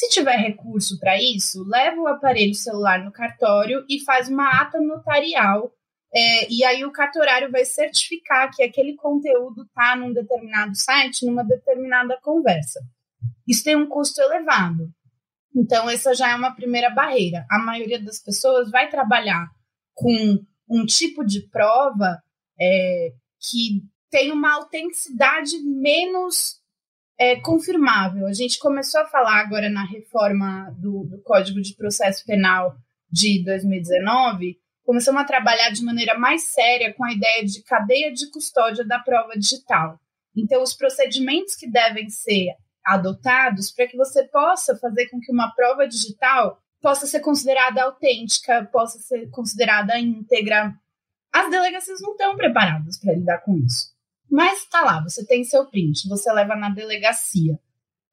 Se 0.00 0.08
tiver 0.08 0.36
recurso 0.36 0.98
para 0.98 1.20
isso, 1.20 1.62
leva 1.68 2.00
o 2.00 2.06
aparelho 2.06 2.54
celular 2.54 3.04
no 3.04 3.12
cartório 3.12 3.84
e 3.86 4.02
faz 4.02 4.30
uma 4.30 4.48
ata 4.62 4.80
notarial. 4.80 5.70
É, 6.10 6.50
e 6.50 6.64
aí 6.64 6.86
o 6.86 6.90
cartorário 6.90 7.50
vai 7.50 7.66
certificar 7.66 8.50
que 8.50 8.62
aquele 8.62 8.96
conteúdo 8.96 9.64
está 9.64 9.94
num 9.94 10.10
determinado 10.10 10.74
site, 10.74 11.26
numa 11.26 11.44
determinada 11.44 12.18
conversa. 12.22 12.80
Isso 13.46 13.62
tem 13.62 13.76
um 13.76 13.86
custo 13.86 14.22
elevado. 14.22 14.90
Então, 15.54 15.90
essa 15.90 16.14
já 16.14 16.30
é 16.30 16.34
uma 16.34 16.54
primeira 16.54 16.88
barreira. 16.88 17.44
A 17.50 17.58
maioria 17.58 18.02
das 18.02 18.18
pessoas 18.22 18.70
vai 18.70 18.88
trabalhar 18.88 19.50
com 19.92 20.42
um 20.66 20.86
tipo 20.86 21.22
de 21.22 21.46
prova 21.48 22.22
é, 22.58 23.12
que 23.38 23.82
tem 24.08 24.32
uma 24.32 24.54
autenticidade 24.54 25.58
menos 25.62 26.59
é, 27.20 27.38
confirmável. 27.38 28.26
A 28.26 28.32
gente 28.32 28.58
começou 28.58 29.02
a 29.02 29.06
falar 29.06 29.40
agora 29.40 29.68
na 29.68 29.84
reforma 29.84 30.74
do, 30.78 31.04
do 31.04 31.20
Código 31.22 31.60
de 31.60 31.76
Processo 31.76 32.24
Penal 32.24 32.74
de 33.12 33.44
2019, 33.44 34.56
começamos 34.84 35.20
a 35.20 35.26
trabalhar 35.26 35.68
de 35.70 35.84
maneira 35.84 36.18
mais 36.18 36.44
séria 36.44 36.94
com 36.94 37.04
a 37.04 37.12
ideia 37.12 37.44
de 37.44 37.62
cadeia 37.62 38.10
de 38.10 38.30
custódia 38.30 38.86
da 38.86 38.98
prova 38.98 39.34
digital. 39.38 40.00
Então, 40.34 40.62
os 40.62 40.74
procedimentos 40.74 41.56
que 41.56 41.70
devem 41.70 42.08
ser 42.08 42.54
adotados 42.86 43.70
para 43.70 43.86
que 43.86 43.96
você 43.96 44.26
possa 44.28 44.74
fazer 44.78 45.08
com 45.10 45.20
que 45.20 45.30
uma 45.30 45.52
prova 45.54 45.86
digital 45.86 46.58
possa 46.80 47.06
ser 47.06 47.20
considerada 47.20 47.82
autêntica, 47.82 48.64
possa 48.72 48.98
ser 48.98 49.28
considerada 49.28 49.98
íntegra. 49.98 50.72
As 51.30 51.50
delegacias 51.50 52.00
não 52.00 52.12
estão 52.12 52.36
preparadas 52.36 52.98
para 52.98 53.12
lidar 53.12 53.38
com 53.40 53.58
isso. 53.58 53.90
Mas 54.30 54.60
está 54.62 54.82
lá, 54.82 55.02
você 55.02 55.26
tem 55.26 55.42
seu 55.42 55.66
print, 55.66 56.08
você 56.08 56.32
leva 56.32 56.54
na 56.54 56.70
delegacia. 56.70 57.58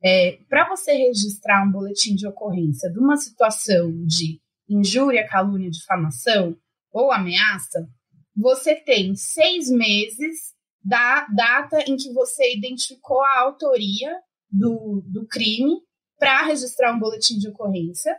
É, 0.03 0.39
para 0.49 0.67
você 0.69 0.93
registrar 0.93 1.63
um 1.63 1.71
boletim 1.71 2.15
de 2.15 2.27
ocorrência 2.27 2.89
de 2.91 2.99
uma 2.99 3.17
situação 3.17 3.91
de 4.05 4.39
injúria, 4.69 5.27
calúnia, 5.27 5.69
difamação 5.69 6.55
ou 6.91 7.11
ameaça, 7.11 7.87
você 8.35 8.75
tem 8.75 9.15
seis 9.15 9.69
meses 9.69 10.53
da 10.83 11.27
data 11.27 11.79
em 11.87 11.95
que 11.95 12.13
você 12.13 12.55
identificou 12.55 13.21
a 13.21 13.39
autoria 13.39 14.15
do, 14.49 15.03
do 15.05 15.27
crime 15.27 15.81
para 16.17 16.45
registrar 16.45 16.93
um 16.93 16.99
boletim 16.99 17.37
de 17.37 17.49
ocorrência 17.49 18.15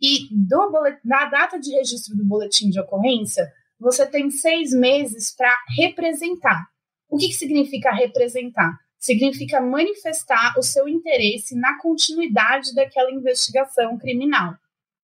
e 0.00 0.28
do 0.30 0.70
na 1.04 1.26
data 1.26 1.58
de 1.58 1.72
registro 1.72 2.16
do 2.16 2.24
boletim 2.24 2.70
de 2.70 2.80
ocorrência, 2.80 3.50
você 3.78 4.06
tem 4.06 4.30
seis 4.30 4.72
meses 4.72 5.34
para 5.34 5.56
representar. 5.76 6.66
O 7.08 7.16
que, 7.16 7.28
que 7.28 7.34
significa 7.34 7.90
representar? 7.90 8.78
Significa 8.98 9.60
manifestar 9.60 10.54
o 10.58 10.62
seu 10.62 10.88
interesse 10.88 11.54
na 11.56 11.78
continuidade 11.78 12.74
daquela 12.74 13.10
investigação 13.10 13.96
criminal. 13.96 14.54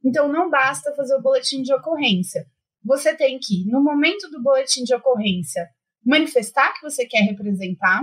Então, 0.05 0.29
não 0.29 0.51
basta 0.51 0.95
fazer 0.95 1.15
o 1.15 1.23
boletim 1.23 1.63
de 1.63 1.73
ocorrência. 1.73 2.47
Você 2.85 3.17
tem 3.17 3.39
que, 3.39 3.65
no 3.65 3.83
momento 3.83 4.29
do 4.31 4.43
boletim 4.43 4.85
de 4.85 4.95
ocorrência, 4.95 5.67
manifestar 6.05 6.75
que 6.75 6.83
você 6.83 7.07
quer 7.07 7.23
representar, 7.23 8.03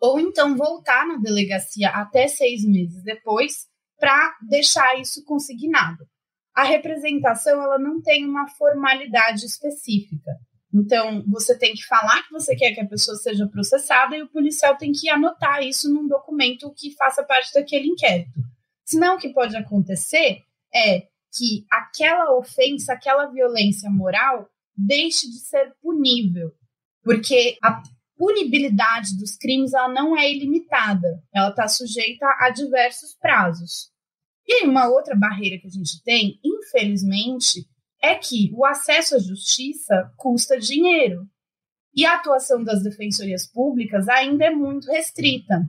ou 0.00 0.18
então 0.18 0.56
voltar 0.56 1.06
na 1.06 1.16
delegacia 1.16 1.90
até 1.90 2.26
seis 2.26 2.64
meses 2.64 3.02
depois 3.02 3.68
para 3.98 4.34
deixar 4.48 4.98
isso 4.98 5.22
consignado. 5.24 6.08
A 6.54 6.64
representação 6.64 7.62
ela 7.62 7.78
não 7.78 8.00
tem 8.00 8.24
uma 8.26 8.48
formalidade 8.48 9.44
específica. 9.44 10.32
Então, 10.72 11.24
você 11.26 11.58
tem 11.58 11.74
que 11.74 11.84
falar 11.84 12.22
que 12.22 12.32
você 12.32 12.54
quer 12.54 12.72
que 12.72 12.80
a 12.80 12.86
pessoa 12.86 13.16
seja 13.16 13.48
processada 13.48 14.16
e 14.16 14.22
o 14.22 14.28
policial 14.28 14.76
tem 14.76 14.92
que 14.92 15.10
anotar 15.10 15.62
isso 15.62 15.92
num 15.92 16.06
documento 16.06 16.72
que 16.76 16.94
faça 16.94 17.24
parte 17.24 17.52
daquele 17.52 17.88
inquérito. 17.88 18.40
Senão, 18.84 19.16
o 19.16 19.18
que 19.18 19.30
pode 19.30 19.56
acontecer 19.56 20.42
é 20.74 21.08
que 21.36 21.64
aquela 21.70 22.36
ofensa, 22.36 22.92
aquela 22.92 23.26
violência 23.26 23.90
moral 23.90 24.48
deixe 24.76 25.28
de 25.28 25.38
ser 25.40 25.72
punível, 25.82 26.52
porque 27.02 27.56
a 27.62 27.82
punibilidade 28.16 29.18
dos 29.18 29.36
crimes 29.36 29.72
ela 29.72 29.88
não 29.88 30.16
é 30.16 30.30
ilimitada, 30.30 31.22
ela 31.34 31.50
está 31.50 31.66
sujeita 31.66 32.26
a 32.38 32.50
diversos 32.50 33.16
prazos. 33.20 33.90
E 34.46 34.52
aí, 34.52 34.68
uma 34.68 34.88
outra 34.88 35.16
barreira 35.16 35.58
que 35.58 35.66
a 35.66 35.70
gente 35.70 36.02
tem, 36.02 36.38
infelizmente, 36.44 37.64
é 38.02 38.14
que 38.14 38.50
o 38.54 38.64
acesso 38.64 39.16
à 39.16 39.18
justiça 39.18 40.12
custa 40.16 40.58
dinheiro. 40.58 41.26
E 41.94 42.06
a 42.06 42.14
atuação 42.14 42.62
das 42.62 42.82
defensorias 42.82 43.46
públicas 43.46 44.08
ainda 44.08 44.46
é 44.46 44.50
muito 44.50 44.90
restrita. 44.90 45.60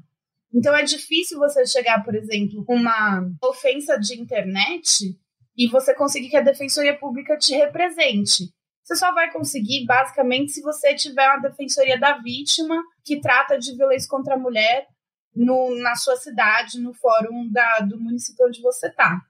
Então 0.53 0.75
é 0.75 0.83
difícil 0.83 1.39
você 1.39 1.65
chegar, 1.65 2.03
por 2.03 2.13
exemplo, 2.13 2.63
uma 2.67 3.27
ofensa 3.41 3.97
de 3.97 4.19
internet 4.19 5.17
e 5.57 5.67
você 5.67 5.93
conseguir 5.93 6.29
que 6.29 6.37
a 6.37 6.41
defensoria 6.41 6.97
pública 6.97 7.37
te 7.37 7.53
represente. 7.53 8.53
Você 8.83 8.95
só 8.95 9.13
vai 9.13 9.31
conseguir, 9.31 9.85
basicamente, 9.85 10.51
se 10.51 10.61
você 10.61 10.93
tiver 10.95 11.27
uma 11.27 11.41
defensoria 11.41 11.99
da 11.99 12.17
vítima 12.17 12.81
que 13.03 13.19
trata 13.19 13.57
de 13.57 13.75
violência 13.75 14.09
contra 14.09 14.35
a 14.35 14.39
mulher 14.39 14.87
no, 15.35 15.75
na 15.81 15.95
sua 15.95 16.17
cidade, 16.17 16.79
no 16.79 16.93
fórum 16.93 17.49
da, 17.51 17.79
do 17.79 17.99
município 17.99 18.45
onde 18.45 18.61
você 18.61 18.87
está. 18.87 19.21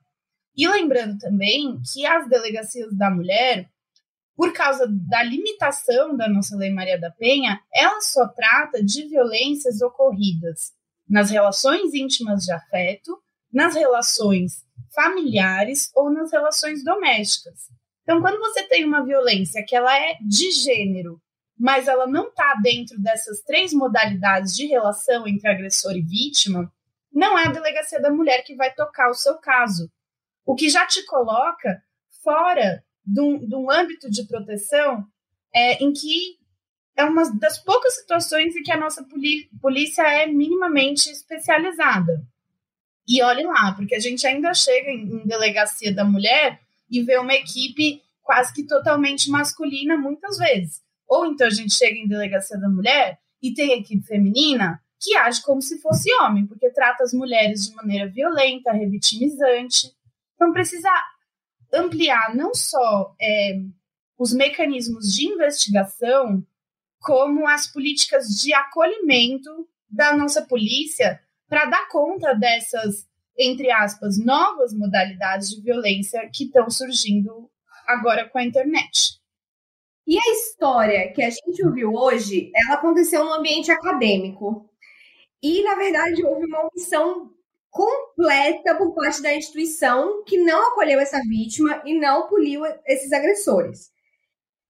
E 0.55 0.67
lembrando 0.67 1.17
também 1.17 1.81
que 1.93 2.05
as 2.05 2.27
delegacias 2.27 2.95
da 2.95 3.09
mulher, 3.09 3.69
por 4.35 4.53
causa 4.53 4.85
da 4.87 5.23
limitação 5.23 6.15
da 6.15 6.27
nossa 6.27 6.55
Lei 6.57 6.71
Maria 6.71 6.99
da 6.99 7.11
Penha, 7.11 7.59
ela 7.73 8.01
só 8.01 8.27
trata 8.27 8.83
de 8.83 9.07
violências 9.07 9.81
ocorridas 9.81 10.71
nas 11.07 11.29
relações 11.29 11.93
íntimas 11.93 12.43
de 12.43 12.51
afeto, 12.51 13.17
nas 13.51 13.75
relações 13.75 14.65
familiares 14.93 15.89
ou 15.95 16.09
nas 16.09 16.31
relações 16.31 16.83
domésticas. 16.83 17.69
Então, 18.03 18.21
quando 18.21 18.39
você 18.39 18.63
tem 18.63 18.83
uma 18.85 19.05
violência 19.05 19.63
que 19.65 19.75
ela 19.75 19.95
é 19.95 20.17
de 20.21 20.51
gênero, 20.51 21.21
mas 21.57 21.87
ela 21.87 22.07
não 22.07 22.29
está 22.29 22.55
dentro 22.55 22.99
dessas 22.99 23.41
três 23.41 23.71
modalidades 23.71 24.55
de 24.55 24.65
relação 24.65 25.27
entre 25.27 25.47
agressor 25.47 25.95
e 25.95 26.01
vítima, 26.01 26.71
não 27.13 27.37
é 27.37 27.45
a 27.45 27.51
delegacia 27.51 28.01
da 28.01 28.09
mulher 28.09 28.43
que 28.43 28.55
vai 28.55 28.73
tocar 28.73 29.09
o 29.09 29.13
seu 29.13 29.37
caso. 29.37 29.89
O 30.45 30.55
que 30.55 30.69
já 30.69 30.85
te 30.85 31.05
coloca 31.05 31.81
fora 32.23 32.83
de 33.05 33.21
um, 33.21 33.47
de 33.47 33.55
um 33.55 33.71
âmbito 33.71 34.09
de 34.09 34.25
proteção 34.27 35.05
é, 35.53 35.83
em 35.83 35.91
que 35.91 36.37
é 36.95 37.03
uma 37.03 37.29
das 37.37 37.57
poucas 37.57 37.95
situações 37.95 38.55
em 38.55 38.63
que 38.63 38.71
a 38.71 38.79
nossa 38.79 39.05
polícia 39.61 40.03
é 40.03 40.27
minimamente 40.27 41.09
especializada. 41.09 42.25
E 43.07 43.21
olhe 43.23 43.43
lá, 43.43 43.73
porque 43.75 43.95
a 43.95 43.99
gente 43.99 44.25
ainda 44.27 44.53
chega 44.53 44.89
em, 44.89 45.03
em 45.03 45.27
delegacia 45.27 45.93
da 45.93 46.03
mulher 46.03 46.59
e 46.89 47.01
vê 47.01 47.17
uma 47.17 47.33
equipe 47.33 48.01
quase 48.21 48.53
que 48.53 48.65
totalmente 48.65 49.29
masculina 49.29 49.97
muitas 49.97 50.37
vezes. 50.37 50.81
Ou 51.07 51.25
então 51.25 51.47
a 51.47 51.51
gente 51.51 51.73
chega 51.73 51.97
em 51.97 52.07
delegacia 52.07 52.57
da 52.57 52.69
mulher 52.69 53.19
e 53.41 53.53
tem 53.53 53.73
equipe 53.73 54.05
feminina 54.05 54.79
que 54.99 55.15
age 55.15 55.41
como 55.41 55.61
se 55.61 55.81
fosse 55.81 56.13
homem, 56.21 56.45
porque 56.45 56.69
trata 56.69 57.03
as 57.03 57.11
mulheres 57.11 57.67
de 57.67 57.75
maneira 57.75 58.07
violenta, 58.07 58.71
revitimizante. 58.71 59.91
Então 60.41 60.51
precisa 60.51 60.89
ampliar 61.71 62.35
não 62.35 62.51
só 62.55 63.15
é, 63.21 63.59
os 64.17 64.33
mecanismos 64.33 65.13
de 65.13 65.27
investigação, 65.27 66.43
como 66.99 67.47
as 67.47 67.67
políticas 67.67 68.27
de 68.41 68.51
acolhimento 68.51 69.69
da 69.87 70.17
nossa 70.17 70.41
polícia 70.41 71.21
para 71.47 71.65
dar 71.65 71.87
conta 71.89 72.33
dessas 72.33 73.07
entre 73.37 73.71
aspas, 73.71 74.17
novas 74.17 74.73
modalidades 74.73 75.49
de 75.49 75.61
violência 75.61 76.27
que 76.33 76.45
estão 76.45 76.69
surgindo 76.69 77.49
agora 77.87 78.27
com 78.27 78.37
a 78.37 78.43
internet. 78.43 79.19
E 80.05 80.17
a 80.17 80.31
história 80.33 81.11
que 81.13 81.21
a 81.21 81.29
gente 81.29 81.63
ouviu 81.65 81.93
hoje, 81.93 82.51
ela 82.53 82.75
aconteceu 82.75 83.23
no 83.23 83.33
ambiente 83.33 83.71
acadêmico. 83.71 84.69
E, 85.41 85.63
na 85.63 85.75
verdade, 85.75 86.23
houve 86.25 86.45
uma 86.45 86.67
omissão 86.67 87.31
completa 87.71 88.75
por 88.75 88.93
parte 88.93 89.21
da 89.21 89.33
instituição 89.33 90.23
que 90.25 90.37
não 90.37 90.69
acolheu 90.69 90.99
essa 90.99 91.19
vítima 91.21 91.81
e 91.85 91.97
não 91.97 92.27
puniu 92.27 92.61
esses 92.85 93.11
agressores. 93.13 93.89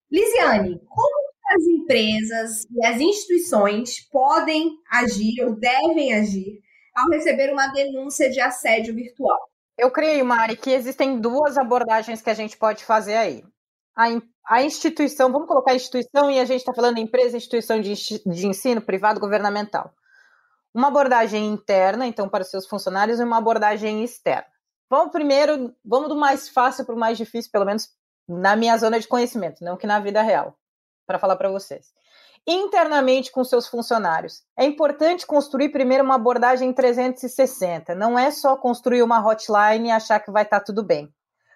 Lisiane, 0.10 0.80
como 0.88 1.32
as 1.56 1.64
empresas 1.64 2.66
e 2.72 2.86
as 2.86 3.00
instituições 3.02 4.08
podem 4.10 4.78
agir 4.90 5.44
ou 5.44 5.56
devem 5.56 6.14
agir 6.14 6.62
ao 6.96 7.10
receber 7.10 7.52
uma 7.52 7.68
denúncia 7.68 8.30
de 8.30 8.40
assédio 8.40 8.94
virtual? 8.94 9.40
Eu 9.78 9.90
creio, 9.90 10.24
Mari, 10.24 10.56
que 10.56 10.70
existem 10.70 11.20
duas 11.20 11.58
abordagens 11.58 12.22
que 12.22 12.30
a 12.30 12.36
gente 12.36 12.56
pode 12.56 12.86
fazer 12.86 13.16
aí. 13.16 13.44
A, 13.96 14.06
a 14.48 14.64
instituição, 14.64 15.32
vamos 15.32 15.48
colocar 15.48 15.74
instituição 15.74 16.30
e 16.30 16.40
a 16.40 16.46
gente 16.46 16.60
está 16.60 16.74
falando 16.74 17.00
empresa, 17.00 17.36
instituição 17.36 17.82
de, 17.82 17.94
de 17.94 18.48
ensino, 18.48 18.82
privado, 18.82 19.20
governamental. 19.20 19.92
Uma 20.74 20.88
abordagem 20.88 21.48
interna, 21.48 22.08
então, 22.08 22.30
para 22.30 22.44
os 22.44 22.50
seus 22.50 22.66
funcionários, 22.66 23.20
e 23.20 23.24
uma 23.24 23.38
abordagem 23.38 24.04
externa. 24.04 24.48
Vamos 24.90 25.12
primeiro, 25.12 25.76
vamos 25.84 26.10
do 26.10 26.16
mais 26.16 26.50
fácil 26.50 26.86
para 26.86 26.96
o 26.96 27.00
mais 27.00 27.18
difícil, 27.18 27.52
pelo 27.52 27.66
menos 27.66 27.90
na 28.28 28.56
minha 28.56 28.78
zona 28.78 29.00
de 29.00 29.08
conhecimento, 29.08 29.64
não 29.64 29.78
que 29.78 29.88
na 29.88 30.00
vida 30.00 30.22
real, 30.22 30.58
para 31.06 31.20
falar 31.20 31.36
para 31.36 31.50
vocês 31.50 31.94
internamente 32.48 33.32
com 33.32 33.44
seus 33.44 33.68
funcionários. 33.68 34.44
É 34.58 34.66
importante 34.66 35.26
construir 35.28 35.70
primeiro 35.70 36.04
uma 36.04 36.16
abordagem 36.16 36.74
360. 36.74 37.94
Não 37.96 38.18
é 38.18 38.32
só 38.32 38.56
construir 38.56 39.04
uma 39.04 39.26
hotline 39.26 39.90
e 39.90 39.92
achar 39.92 40.20
que 40.20 40.32
vai 40.32 40.44
estar 40.44 40.60
tá 40.60 40.66
tudo 40.66 40.84
bem. 40.84 41.14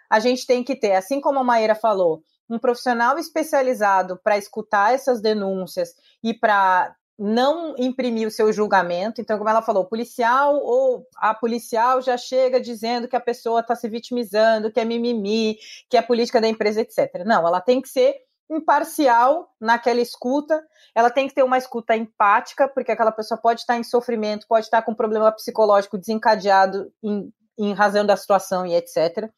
A 0.10 0.20
gente 0.20 0.46
tem 0.46 0.64
que 0.64 0.76
ter, 0.76 0.94
assim 0.94 1.20
como 1.20 1.40
a 1.40 1.44
Maíra 1.44 1.74
falou, 1.74 2.22
um 2.48 2.60
profissional 2.60 3.18
especializado 3.18 4.20
para 4.24 4.38
escutar 4.38 4.94
essas 4.94 5.20
denúncias 5.20 5.90
e 6.24 6.34
para 6.34 6.96
não 7.18 7.76
imprimir 7.78 8.28
o 8.28 8.32
seu 8.32 8.52
julgamento. 8.52 9.22
Então, 9.22 9.38
como 9.38 9.50
ela 9.50 9.62
falou, 9.62 9.84
o 9.84 9.88
policial 9.88 10.58
ou 10.58 11.08
a 11.16 11.34
policial 11.34 12.02
já 12.02 12.18
chega 12.18 12.60
dizendo 12.60 13.08
que 13.08 13.16
a 13.16 13.22
pessoa 13.22 13.62
está 13.62 13.76
se 13.76 13.88
vitimizando, 13.88 14.72
que 14.72 14.80
é 14.80 14.86
mimimi, 14.86 15.58
que 15.90 15.98
é 15.98 16.02
política 16.02 16.42
da 16.42 16.48
empresa, 16.48 16.82
etc. 16.82 17.24
Não, 17.26 17.48
ela 17.48 17.62
tem 17.62 17.82
que 17.82 17.88
ser 17.88 18.16
imparcial 18.50 19.50
naquela 19.60 20.02
escuta, 20.02 20.64
ela 20.94 21.10
tem 21.10 21.28
que 21.28 21.34
ter 21.34 21.44
uma 21.44 21.58
escuta 21.58 21.96
empática, 21.96 22.68
porque 22.68 22.92
aquela 22.92 23.12
pessoa 23.12 23.40
pode 23.40 23.62
estar 23.62 23.78
em 23.78 23.84
sofrimento, 23.84 24.48
pode 24.48 24.66
estar 24.66 24.82
com 24.82 24.92
um 24.92 24.96
problema 24.96 25.32
psicológico 25.32 25.98
desencadeado 25.98 26.92
em, 27.02 27.34
em 27.58 27.74
razão 27.74 28.06
da 28.06 28.16
situação 28.16 28.66
e 28.66 28.76
etc. 28.76 29.30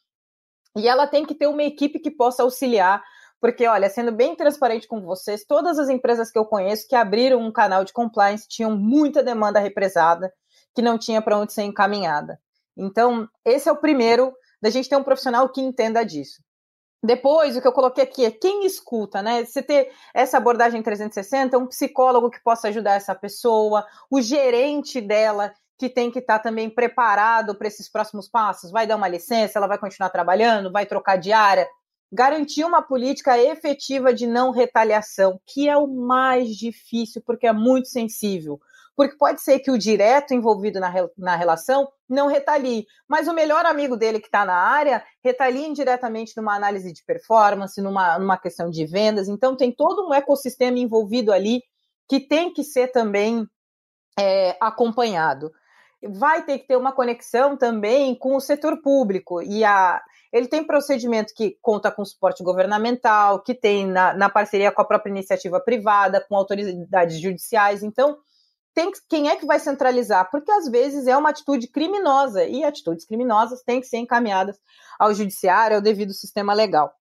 E 0.75 0.87
ela 0.87 1.07
tem 1.07 1.25
que 1.25 1.33
ter 1.33 1.47
uma 1.47 1.63
equipe 1.63 1.99
que 1.99 2.11
possa 2.11 2.43
auxiliar, 2.43 3.03
porque, 3.39 3.67
olha, 3.67 3.89
sendo 3.89 4.11
bem 4.11 4.35
transparente 4.35 4.87
com 4.87 5.01
vocês, 5.01 5.45
todas 5.45 5.77
as 5.77 5.89
empresas 5.89 6.31
que 6.31 6.39
eu 6.39 6.45
conheço 6.45 6.87
que 6.87 6.95
abriram 6.95 7.39
um 7.39 7.51
canal 7.51 7.83
de 7.83 7.93
compliance 7.93 8.47
tinham 8.47 8.75
muita 8.75 9.23
demanda 9.23 9.59
represada, 9.59 10.33
que 10.75 10.81
não 10.81 10.97
tinha 10.97 11.21
para 11.21 11.37
onde 11.37 11.53
ser 11.53 11.63
encaminhada. 11.63 12.39
Então, 12.75 13.27
esse 13.45 13.69
é 13.69 13.71
o 13.71 13.77
primeiro 13.77 14.33
da 14.61 14.69
gente 14.69 14.89
ter 14.89 14.95
um 14.95 15.03
profissional 15.03 15.49
que 15.49 15.61
entenda 15.61 16.03
disso. 16.03 16.41
Depois, 17.03 17.55
o 17.55 17.61
que 17.61 17.67
eu 17.67 17.73
coloquei 17.73 18.03
aqui 18.03 18.25
é 18.25 18.31
quem 18.31 18.65
escuta, 18.65 19.21
né? 19.21 19.45
Você 19.45 19.61
ter 19.61 19.91
essa 20.13 20.37
abordagem 20.37 20.81
360, 20.81 21.57
um 21.57 21.67
psicólogo 21.67 22.29
que 22.29 22.41
possa 22.43 22.69
ajudar 22.69 22.95
essa 22.95 23.13
pessoa, 23.13 23.85
o 24.09 24.19
gerente 24.19 24.99
dela 24.99 25.53
que 25.77 25.89
tem 25.89 26.09
que 26.09 26.19
estar 26.19 26.39
também 26.39 26.69
preparado 26.69 27.53
para 27.55 27.67
esses 27.67 27.87
próximos 27.87 28.27
passos, 28.27 28.71
vai 28.71 28.87
dar 28.87 28.95
uma 28.95 29.07
licença, 29.07 29.59
ela 29.59 29.67
vai 29.67 29.77
continuar 29.77 30.09
trabalhando, 30.09 30.71
vai 30.71 30.87
trocar 30.87 31.17
de 31.17 31.31
área, 31.31 31.67
garantir 32.11 32.63
uma 32.63 32.81
política 32.81 33.37
efetiva 33.37 34.13
de 34.13 34.25
não 34.25 34.51
retaliação, 34.51 35.39
que 35.45 35.67
é 35.67 35.77
o 35.77 35.87
mais 35.87 36.55
difícil 36.55 37.21
porque 37.25 37.47
é 37.47 37.53
muito 37.53 37.87
sensível 37.87 38.59
porque 38.97 39.15
pode 39.15 39.41
ser 39.43 39.59
que 39.59 39.69
o 39.69 39.77
direto 39.77 40.33
envolvido 40.33 40.79
na, 40.79 40.91
na 41.15 41.35
relação 41.35 41.87
não 42.09 42.25
retalie, 42.25 42.87
mas 43.07 43.27
o 43.27 43.33
melhor 43.33 43.63
amigo 43.63 43.95
dele 43.95 44.19
que 44.19 44.25
está 44.25 44.43
na 44.43 44.55
área 44.55 45.05
retalie 45.23 45.67
indiretamente 45.67 46.33
numa 46.35 46.55
análise 46.55 46.91
de 46.91 47.03
performance, 47.05 47.79
numa, 47.79 48.17
numa 48.17 48.39
questão 48.39 48.71
de 48.71 48.83
vendas. 48.87 49.27
Então, 49.27 49.55
tem 49.55 49.71
todo 49.71 50.07
um 50.07 50.13
ecossistema 50.15 50.79
envolvido 50.79 51.31
ali 51.31 51.61
que 52.09 52.19
tem 52.19 52.51
que 52.51 52.63
ser 52.63 52.87
também 52.87 53.45
é, 54.19 54.57
acompanhado. 54.59 55.51
Vai 56.01 56.43
ter 56.43 56.57
que 56.57 56.67
ter 56.67 56.75
uma 56.75 56.91
conexão 56.91 57.55
também 57.55 58.15
com 58.15 58.35
o 58.35 58.41
setor 58.41 58.81
público 58.81 59.43
e 59.43 59.63
a, 59.63 60.01
ele 60.31 60.47
tem 60.47 60.65
procedimento 60.65 61.33
que 61.33 61.57
conta 61.61 61.91
com 61.91 62.03
suporte 62.03 62.43
governamental, 62.43 63.41
que 63.41 63.53
tem 63.53 63.85
na, 63.85 64.13
na, 64.13 64.29
parceria 64.29 64.71
com 64.71 64.81
a 64.81 64.85
própria 64.85 65.11
iniciativa 65.11 65.59
privada, 65.59 66.23
com 66.27 66.35
autoridades 66.35 67.19
judiciais. 67.19 67.83
Então, 67.83 68.17
tem, 68.73 68.91
quem 69.09 69.29
é 69.29 69.35
que 69.35 69.45
vai 69.45 69.59
centralizar? 69.59 70.29
Porque 70.29 70.51
às 70.51 70.69
vezes 70.69 71.07
é 71.07 71.17
uma 71.17 71.29
atitude 71.29 71.67
criminosa 71.67 72.43
e 72.43 72.63
atitudes 72.63 73.05
criminosas 73.05 73.63
têm 73.63 73.81
que 73.81 73.87
ser 73.87 73.97
encaminhadas 73.97 74.59
ao 74.99 75.13
judiciário, 75.13 75.77
ao 75.77 75.81
devido 75.81 76.13
sistema 76.13 76.53
legal. 76.53 76.93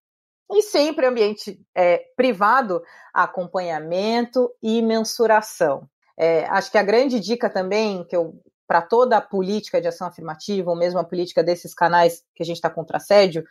E 0.50 0.62
sempre 0.62 1.04
ambiente 1.04 1.60
é, 1.74 1.98
privado, 2.16 2.82
acompanhamento 3.12 4.50
e 4.62 4.80
mensuração. 4.80 5.88
É, 6.16 6.46
acho 6.46 6.70
que 6.70 6.78
a 6.78 6.82
grande 6.82 7.20
dica 7.20 7.50
também 7.50 8.04
que 8.04 8.16
eu 8.16 8.40
para 8.66 8.82
toda 8.82 9.16
a 9.16 9.20
política 9.20 9.80
de 9.80 9.88
ação 9.88 10.06
afirmativa, 10.06 10.70
ou 10.70 10.76
mesmo 10.76 10.98
a 10.98 11.04
política 11.04 11.42
desses 11.42 11.74
canais 11.74 12.24
que 12.34 12.42
a 12.42 12.46
gente 12.46 12.56
está 12.56 12.68
contra 12.68 12.96
assédio, 12.96 13.44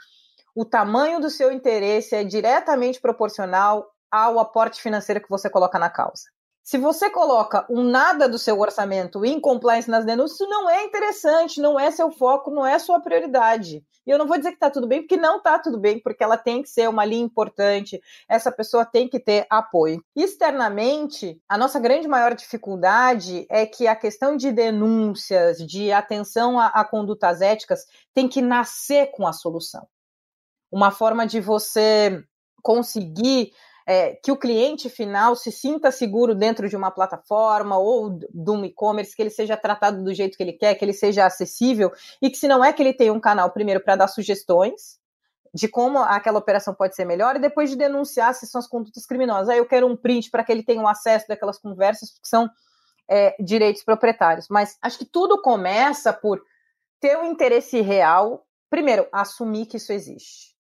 o 0.54 0.66
tamanho 0.66 1.20
do 1.20 1.30
seu 1.30 1.52
interesse 1.52 2.16
é 2.16 2.24
diretamente 2.24 3.00
proporcional 3.02 3.92
ao 4.10 4.40
aporte 4.40 4.82
financeiro 4.82 5.22
que 5.22 5.30
você 5.30 5.50
coloca 5.50 5.78
na 5.78 5.90
causa. 5.90 6.35
Se 6.66 6.80
você 6.80 7.12
coloca 7.12 7.64
um 7.70 7.84
nada 7.84 8.28
do 8.28 8.40
seu 8.40 8.60
orçamento 8.60 9.24
em 9.24 9.40
compliance 9.40 9.88
nas 9.88 10.04
denúncias, 10.04 10.40
isso 10.40 10.50
não 10.50 10.68
é 10.68 10.84
interessante, 10.84 11.62
não 11.62 11.80
é 11.80 11.92
seu 11.92 12.10
foco, 12.10 12.50
não 12.50 12.66
é 12.66 12.80
sua 12.80 13.00
prioridade. 13.00 13.86
E 14.04 14.10
eu 14.10 14.18
não 14.18 14.26
vou 14.26 14.36
dizer 14.36 14.50
que 14.50 14.56
está 14.56 14.72
tudo 14.72 14.88
bem, 14.88 15.02
porque 15.02 15.16
não 15.16 15.38
está 15.38 15.60
tudo 15.60 15.78
bem, 15.80 16.00
porque 16.00 16.24
ela 16.24 16.38
tem 16.38 16.64
que 16.64 16.70
ser 16.70 16.90
uma 16.90 17.06
linha 17.06 17.24
importante, 17.24 18.02
essa 18.28 18.52
pessoa 18.52 18.84
tem 18.84 19.08
que 19.08 19.20
ter 19.20 19.46
apoio. 19.48 20.04
Externamente, 20.16 21.40
a 21.48 21.56
nossa 21.56 21.80
grande 21.80 22.08
maior 22.08 22.34
dificuldade 22.34 23.46
é 23.48 23.68
que 23.68 23.86
a 23.86 23.96
questão 23.96 24.36
de 24.36 24.52
denúncias, 24.52 25.60
de 25.60 25.92
atenção 25.92 26.60
a, 26.60 26.66
a 26.70 26.84
condutas 26.84 27.42
éticas, 27.42 27.86
tem 28.12 28.28
que 28.28 28.42
nascer 28.42 29.12
com 29.12 29.28
a 29.28 29.34
solução. 29.34 29.88
Uma 30.72 30.90
forma 30.90 31.28
de 31.28 31.40
você 31.40 32.24
conseguir 32.64 33.52
é, 33.88 34.14
que 34.16 34.32
o 34.32 34.38
cliente 34.38 34.90
final 34.90 35.36
se 35.36 35.52
sinta 35.52 35.92
seguro 35.92 36.34
dentro 36.34 36.68
de 36.68 36.76
uma 36.76 36.90
plataforma 36.90 37.78
ou 37.78 38.10
de 38.10 38.52
um 38.52 38.66
e-commerce, 38.66 39.16
que 39.16 39.22
ele 39.22 39.30
seja 39.30 39.56
tratado 39.56 40.04
do 40.04 40.14
jeito 40.14 40.36
que 40.36 40.44
ele 40.44 40.54
quer, 40.54 40.74
que 40.76 40.84
ele 40.84 40.94
seja 40.94 41.26
acessível 41.26 41.92
e 42.22 42.30
que 42.30 42.38
se 42.38 42.48
não 42.48 42.64
é 42.64 42.74
que 42.74 42.82
ele 42.82 42.94
tem 42.94 43.12
um 43.12 43.20
canal 43.20 43.52
primeiro 43.52 43.80
para 43.80 43.96
dar 43.96 44.08
sugestões 44.08 45.00
de 45.54 45.70
como 45.70 46.00
aquela 46.00 46.40
operação 46.40 46.74
pode 46.74 46.96
ser 46.96 47.06
melhor 47.06 47.36
e 47.36 47.40
depois 47.40 47.70
de 47.70 47.78
denunciar 47.78 48.34
se 48.34 48.46
são 48.46 48.60
as 48.60 48.68
condutas 48.68 49.06
criminosas. 49.06 49.48
Aí 49.48 49.60
eu 49.60 49.66
quero 49.66 49.88
um 49.88 49.96
print 49.96 50.30
para 50.30 50.44
que 50.44 50.52
ele 50.52 50.64
tenha 50.64 50.82
um 50.82 50.88
acesso 50.88 51.28
daquelas 51.30 51.58
conversas 51.58 52.10
que 52.10 52.28
são 52.28 52.50
é, 53.08 53.36
direitos 53.42 53.84
proprietários. 53.84 54.48
Mas 54.50 54.78
acho 54.82 54.98
que 54.98 55.06
tudo 55.06 55.42
começa 55.42 56.12
por 56.12 56.42
ter 57.00 57.18
o 57.18 57.22
um 57.22 57.32
interesse 57.32 57.80
real, 57.80 58.46
primeiro, 58.70 59.08
assumir 59.14 59.68
que 59.68 59.78
isso 59.78 59.94
existe. 59.94 60.55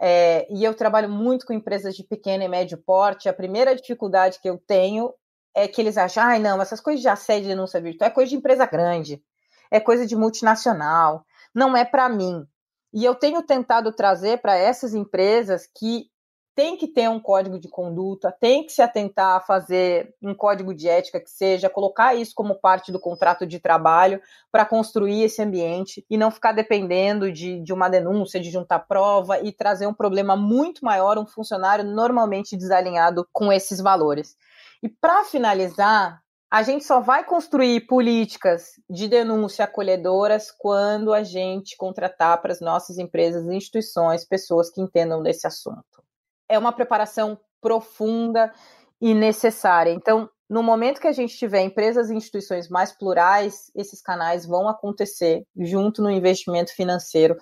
É, 0.00 0.46
e 0.50 0.64
eu 0.64 0.72
trabalho 0.72 1.10
muito 1.10 1.44
com 1.44 1.52
empresas 1.52 1.94
de 1.94 2.02
pequeno 2.02 2.42
e 2.42 2.48
médio 2.48 2.78
porte. 2.78 3.28
A 3.28 3.34
primeira 3.34 3.76
dificuldade 3.76 4.40
que 4.40 4.48
eu 4.48 4.56
tenho 4.56 5.12
é 5.54 5.68
que 5.68 5.80
eles 5.80 5.98
acham, 5.98 6.22
ai, 6.22 6.36
ah, 6.36 6.40
não, 6.40 6.62
essas 6.62 6.80
coisas 6.80 7.02
de 7.02 7.08
assédio 7.08 7.46
e 7.46 7.48
denúncia 7.48 7.80
virtual 7.80 8.08
é 8.08 8.12
coisa 8.12 8.30
de 8.30 8.36
empresa 8.36 8.64
grande, 8.66 9.22
é 9.70 9.80
coisa 9.80 10.06
de 10.06 10.16
multinacional, 10.16 11.24
não 11.54 11.76
é 11.76 11.84
para 11.84 12.08
mim. 12.08 12.46
E 12.92 13.04
eu 13.04 13.14
tenho 13.14 13.42
tentado 13.42 13.92
trazer 13.92 14.38
para 14.38 14.56
essas 14.56 14.94
empresas 14.94 15.68
que 15.76 16.09
tem 16.60 16.76
que 16.76 16.86
ter 16.86 17.08
um 17.08 17.18
código 17.18 17.58
de 17.58 17.70
conduta, 17.70 18.30
tem 18.38 18.66
que 18.66 18.70
se 18.70 18.82
atentar 18.82 19.38
a 19.38 19.40
fazer 19.40 20.14
um 20.22 20.34
código 20.34 20.74
de 20.74 20.90
ética 20.90 21.18
que 21.18 21.30
seja, 21.30 21.70
colocar 21.70 22.14
isso 22.14 22.34
como 22.34 22.54
parte 22.54 22.92
do 22.92 23.00
contrato 23.00 23.46
de 23.46 23.58
trabalho 23.58 24.20
para 24.52 24.66
construir 24.66 25.22
esse 25.22 25.40
ambiente 25.40 26.04
e 26.10 26.18
não 26.18 26.30
ficar 26.30 26.52
dependendo 26.52 27.32
de, 27.32 27.62
de 27.62 27.72
uma 27.72 27.88
denúncia, 27.88 28.38
de 28.38 28.50
juntar 28.50 28.80
prova 28.80 29.40
e 29.40 29.50
trazer 29.52 29.86
um 29.86 29.94
problema 29.94 30.36
muito 30.36 30.84
maior, 30.84 31.16
um 31.16 31.24
funcionário 31.24 31.82
normalmente 31.82 32.58
desalinhado 32.58 33.26
com 33.32 33.50
esses 33.50 33.80
valores. 33.80 34.36
E 34.82 34.88
para 34.90 35.24
finalizar, 35.24 36.20
a 36.50 36.62
gente 36.62 36.84
só 36.84 37.00
vai 37.00 37.24
construir 37.24 37.86
políticas 37.86 38.72
de 38.86 39.08
denúncia 39.08 39.64
acolhedoras 39.64 40.50
quando 40.50 41.14
a 41.14 41.22
gente 41.22 41.74
contratar 41.74 42.38
para 42.42 42.52
as 42.52 42.60
nossas 42.60 42.98
empresas, 42.98 43.46
instituições, 43.46 44.26
pessoas 44.26 44.68
que 44.68 44.82
entendam 44.82 45.22
desse 45.22 45.46
assunto 45.46 46.00
é 46.50 46.58
uma 46.58 46.72
preparação 46.72 47.38
profunda 47.60 48.52
e 49.00 49.14
necessária. 49.14 49.92
Então, 49.92 50.28
no 50.48 50.62
momento 50.62 51.00
que 51.00 51.06
a 51.06 51.12
gente 51.12 51.38
tiver 51.38 51.62
empresas 51.62 52.10
e 52.10 52.14
instituições 52.14 52.68
mais 52.68 52.92
plurais, 52.92 53.70
esses 53.74 54.02
canais 54.02 54.44
vão 54.44 54.68
acontecer 54.68 55.44
junto 55.56 56.02
no 56.02 56.10
investimento 56.10 56.74
financeiro 56.74 57.36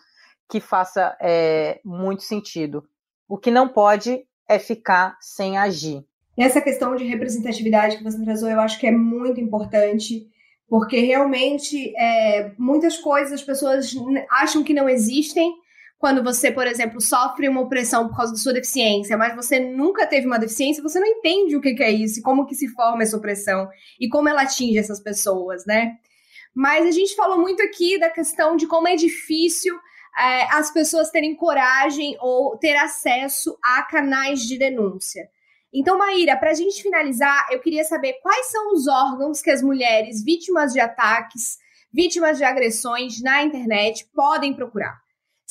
que 0.49 0.61
faça 0.61 1.17
é, 1.21 1.81
muito 1.85 2.23
sentido. 2.23 2.87
O 3.27 3.39
que 3.39 3.51
não 3.51 3.67
pode 3.67 4.25
é 4.49 4.59
ficar 4.59 5.17
sem 5.21 5.59
agir. 5.59 6.05
Essa 6.37 6.61
questão 6.61 6.95
de 6.95 7.05
representatividade 7.05 7.97
que 7.97 8.05
você 8.05 8.23
trazou, 8.23 8.49
eu 8.49 8.61
acho 8.61 8.79
que 8.79 8.87
é 8.87 8.93
muito 8.93 9.41
importante, 9.41 10.29
porque 10.69 11.01
realmente 11.01 11.95
é, 11.97 12.53
muitas 12.59 12.97
coisas 12.99 13.33
as 13.33 13.43
pessoas 13.43 13.93
acham 14.31 14.63
que 14.63 14.73
não 14.73 14.89
existem, 14.89 15.53
quando 15.99 16.23
você, 16.23 16.51
por 16.51 16.67
exemplo, 16.67 17.01
sofre 17.01 17.49
uma 17.49 17.61
opressão 17.61 18.09
por 18.09 18.17
causa 18.17 18.33
da 18.33 18.39
sua 18.39 18.53
deficiência, 18.53 19.17
mas 19.17 19.35
você 19.35 19.59
nunca 19.59 20.07
teve 20.07 20.27
uma 20.27 20.39
deficiência, 20.39 20.83
você 20.83 21.01
não 21.01 21.07
entende 21.07 21.57
o 21.57 21.61
que, 21.61 21.83
é 21.83 21.91
isso, 21.91 22.23
como 22.23 22.47
que 22.47 22.55
se 22.55 22.69
forma 22.69 23.03
essa 23.03 23.17
opressão 23.17 23.69
e 24.01 24.09
como 24.09 24.29
ela 24.29 24.43
atinge 24.43 24.79
essas 24.79 25.01
pessoas, 25.01 25.67
né? 25.67 25.99
mas 26.59 26.85
a 26.87 26.91
gente 26.91 27.15
falou 27.15 27.39
muito 27.39 27.63
aqui 27.63 28.01
da 28.01 28.11
questão 28.11 28.57
de 28.57 28.67
como 28.67 28.89
é 28.89 28.97
difícil 28.97 29.79
é, 30.19 30.43
as 30.53 30.73
pessoas 30.73 31.09
terem 31.09 31.37
coragem 31.37 32.17
ou 32.21 32.57
ter 32.59 32.75
acesso 32.77 33.57
a 33.63 33.83
canais 33.85 34.41
de 34.41 34.59
denúncia. 34.59 35.29
Então, 35.73 35.97
Maíra, 35.97 36.37
para 36.37 36.51
a 36.51 36.55
gente 36.55 36.83
finalizar, 36.83 37.47
eu 37.53 37.61
queria 37.61 37.85
saber 37.85 38.15
quais 38.23 38.47
são 38.51 38.73
os 38.73 38.89
órgãos 38.89 39.41
que 39.41 39.53
as 39.53 39.63
mulheres 39.63 40.25
vítimas 40.25 40.73
de 40.73 40.81
ataques, 40.81 41.59
vítimas 41.93 42.39
de 42.39 42.45
agressões 42.45 43.23
na 43.23 43.45
internet 43.45 44.09
podem 44.13 44.53
procurar. 44.53 44.99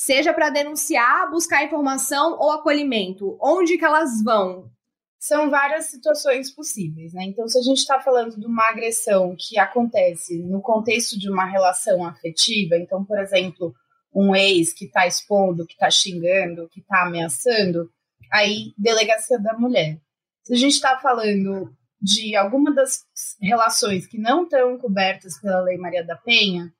Seja 0.00 0.32
para 0.32 0.48
denunciar, 0.48 1.28
buscar 1.28 1.64
informação 1.64 2.38
ou 2.38 2.52
acolhimento. 2.52 3.36
Onde 3.42 3.76
que 3.76 3.84
elas 3.84 4.22
vão? 4.22 4.70
São 5.18 5.50
várias 5.50 5.86
situações 5.86 6.54
possíveis, 6.54 7.12
né? 7.12 7.24
Então, 7.24 7.48
se 7.48 7.58
a 7.58 7.62
gente 7.62 7.78
está 7.78 7.98
falando 7.98 8.38
de 8.38 8.46
uma 8.46 8.68
agressão 8.68 9.34
que 9.36 9.58
acontece 9.58 10.40
no 10.44 10.62
contexto 10.62 11.18
de 11.18 11.28
uma 11.28 11.44
relação 11.44 12.06
afetiva, 12.06 12.76
então, 12.76 13.04
por 13.04 13.18
exemplo, 13.18 13.74
um 14.14 14.36
ex 14.36 14.72
que 14.72 14.84
está 14.84 15.04
expondo, 15.04 15.66
que 15.66 15.72
está 15.72 15.90
xingando, 15.90 16.68
que 16.68 16.78
está 16.78 17.02
ameaçando, 17.02 17.90
aí 18.32 18.72
delegacia 18.78 19.36
da 19.40 19.58
mulher. 19.58 20.00
Se 20.44 20.54
a 20.54 20.56
gente 20.56 20.74
está 20.74 20.96
falando 21.00 21.74
de 22.00 22.36
alguma 22.36 22.72
das 22.72 23.04
relações 23.42 24.06
que 24.06 24.16
não 24.16 24.44
estão 24.44 24.78
cobertas 24.78 25.40
pela 25.40 25.60
Lei 25.60 25.76
Maria 25.76 26.04
da 26.04 26.14
Penha, 26.14 26.72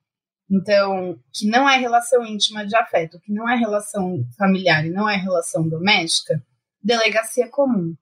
então, 0.50 1.18
que 1.32 1.46
não 1.46 1.68
é 1.68 1.76
relação 1.76 2.24
íntima 2.24 2.66
de 2.66 2.74
afeto, 2.74 3.20
que 3.20 3.32
não 3.32 3.48
é 3.48 3.56
relação 3.56 4.24
familiar 4.36 4.86
e 4.86 4.90
não 4.90 5.08
é 5.08 5.16
relação 5.16 5.68
doméstica, 5.68 6.42
delegacia 6.82 7.48
comum. 7.48 7.94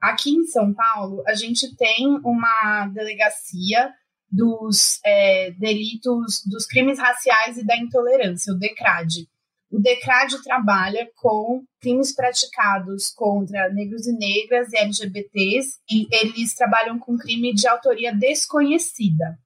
Aqui 0.00 0.30
em 0.30 0.44
São 0.44 0.74
Paulo, 0.74 1.22
a 1.28 1.34
gente 1.34 1.76
tem 1.76 2.08
uma 2.24 2.88
delegacia 2.92 3.92
dos 4.28 4.98
é, 5.04 5.52
delitos, 5.52 6.42
dos 6.44 6.66
crimes 6.66 6.98
raciais 6.98 7.56
e 7.58 7.64
da 7.64 7.76
intolerância, 7.76 8.52
o 8.52 8.58
DECRAD. 8.58 9.28
O 9.70 9.78
DECRAD 9.78 10.42
trabalha 10.42 11.08
com 11.16 11.62
crimes 11.80 12.14
praticados 12.14 13.10
contra 13.10 13.72
negros 13.72 14.06
e 14.06 14.12
negras 14.12 14.72
e 14.72 14.78
LGBTs, 14.78 15.78
e 15.90 16.08
eles 16.10 16.54
trabalham 16.54 16.98
com 16.98 17.16
crime 17.16 17.54
de 17.54 17.68
autoria 17.68 18.12
desconhecida. 18.12 19.38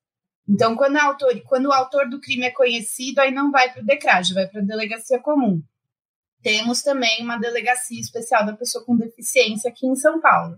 Então, 0.48 0.76
quando, 0.76 0.96
autor, 0.96 1.40
quando 1.46 1.66
o 1.66 1.72
autor 1.72 2.08
do 2.08 2.20
crime 2.20 2.46
é 2.46 2.50
conhecido, 2.50 3.20
aí 3.20 3.32
não 3.32 3.50
vai 3.50 3.72
para 3.72 3.82
o 3.82 3.86
DECRAD, 3.86 4.34
vai 4.34 4.46
para 4.46 4.60
a 4.60 4.64
delegacia 4.64 5.18
comum. 5.18 5.60
Temos 6.42 6.82
também 6.82 7.22
uma 7.22 7.38
delegacia 7.38 8.00
especial 8.00 8.46
da 8.46 8.52
pessoa 8.52 8.84
com 8.84 8.96
deficiência 8.96 9.68
aqui 9.68 9.86
em 9.86 9.96
São 9.96 10.20
Paulo. 10.20 10.56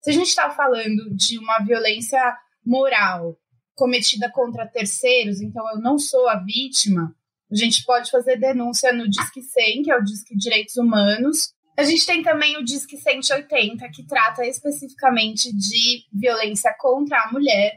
Se 0.00 0.10
a 0.10 0.12
gente 0.12 0.28
está 0.28 0.50
falando 0.50 1.14
de 1.14 1.38
uma 1.38 1.58
violência 1.60 2.20
moral 2.64 3.38
cometida 3.74 4.30
contra 4.30 4.66
terceiros, 4.66 5.40
então 5.40 5.64
eu 5.70 5.80
não 5.80 5.98
sou 5.98 6.28
a 6.28 6.36
vítima, 6.36 7.14
a 7.50 7.54
gente 7.54 7.84
pode 7.84 8.10
fazer 8.10 8.36
denúncia 8.38 8.92
no 8.92 9.08
Disque 9.08 9.42
100, 9.42 9.82
que 9.82 9.90
é 9.90 9.96
o 9.96 10.04
Disque 10.04 10.36
Direitos 10.36 10.76
Humanos. 10.76 11.52
A 11.76 11.82
gente 11.82 12.06
tem 12.06 12.22
também 12.22 12.56
o 12.56 12.64
Disque 12.64 12.96
180, 12.96 13.88
que 13.90 14.06
trata 14.06 14.46
especificamente 14.46 15.52
de 15.52 16.04
violência 16.12 16.72
contra 16.78 17.22
a 17.22 17.32
mulher. 17.32 17.76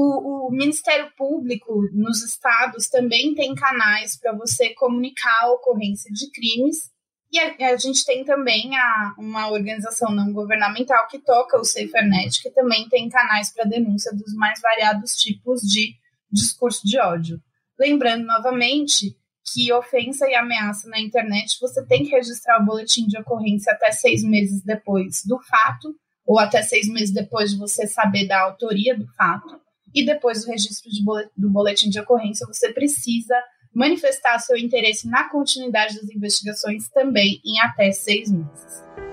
O, 0.00 0.46
o 0.46 0.50
Ministério 0.52 1.10
Público 1.16 1.82
nos 1.92 2.22
estados 2.22 2.88
também 2.88 3.34
tem 3.34 3.52
canais 3.52 4.16
para 4.16 4.32
você 4.32 4.72
comunicar 4.74 5.36
a 5.40 5.50
ocorrência 5.50 6.08
de 6.12 6.30
crimes. 6.30 6.76
E 7.32 7.40
a, 7.40 7.72
a 7.72 7.76
gente 7.76 8.04
tem 8.04 8.24
também 8.24 8.76
a, 8.76 9.14
uma 9.18 9.50
organização 9.50 10.14
não 10.14 10.32
governamental 10.32 11.08
que 11.08 11.18
toca 11.18 11.58
o 11.58 11.64
SaferNet, 11.64 12.40
que 12.40 12.50
também 12.50 12.88
tem 12.88 13.08
canais 13.08 13.52
para 13.52 13.64
denúncia 13.64 14.12
dos 14.14 14.32
mais 14.34 14.60
variados 14.60 15.16
tipos 15.16 15.62
de 15.62 15.96
discurso 16.30 16.86
de 16.86 16.96
ódio. 17.00 17.42
Lembrando 17.76 18.24
novamente 18.24 19.16
que 19.52 19.72
ofensa 19.72 20.28
e 20.28 20.34
ameaça 20.36 20.88
na 20.88 21.00
internet 21.00 21.58
você 21.60 21.84
tem 21.84 22.04
que 22.04 22.10
registrar 22.10 22.62
o 22.62 22.64
boletim 22.64 23.08
de 23.08 23.18
ocorrência 23.18 23.72
até 23.72 23.90
seis 23.90 24.22
meses 24.22 24.62
depois 24.62 25.22
do 25.24 25.40
fato, 25.40 25.92
ou 26.24 26.38
até 26.38 26.62
seis 26.62 26.88
meses 26.88 27.12
depois 27.12 27.50
de 27.50 27.58
você 27.58 27.84
saber 27.86 28.28
da 28.28 28.42
autoria 28.42 28.96
do 28.96 29.08
fato, 29.14 29.60
e 29.94 30.04
depois 30.04 30.44
do 30.44 30.50
registro 30.50 30.90
de 30.90 31.02
boletim, 31.04 31.30
do 31.36 31.50
boletim 31.50 31.90
de 31.90 32.00
ocorrência 32.00 32.46
você 32.46 32.72
precisa 32.72 33.34
manifestar 33.74 34.38
seu 34.38 34.56
interesse 34.56 35.08
na 35.08 35.28
continuidade 35.28 35.94
das 36.00 36.10
investigações 36.10 36.88
também 36.88 37.40
em 37.44 37.60
até 37.60 37.92
seis 37.92 38.30
meses. 38.30 39.07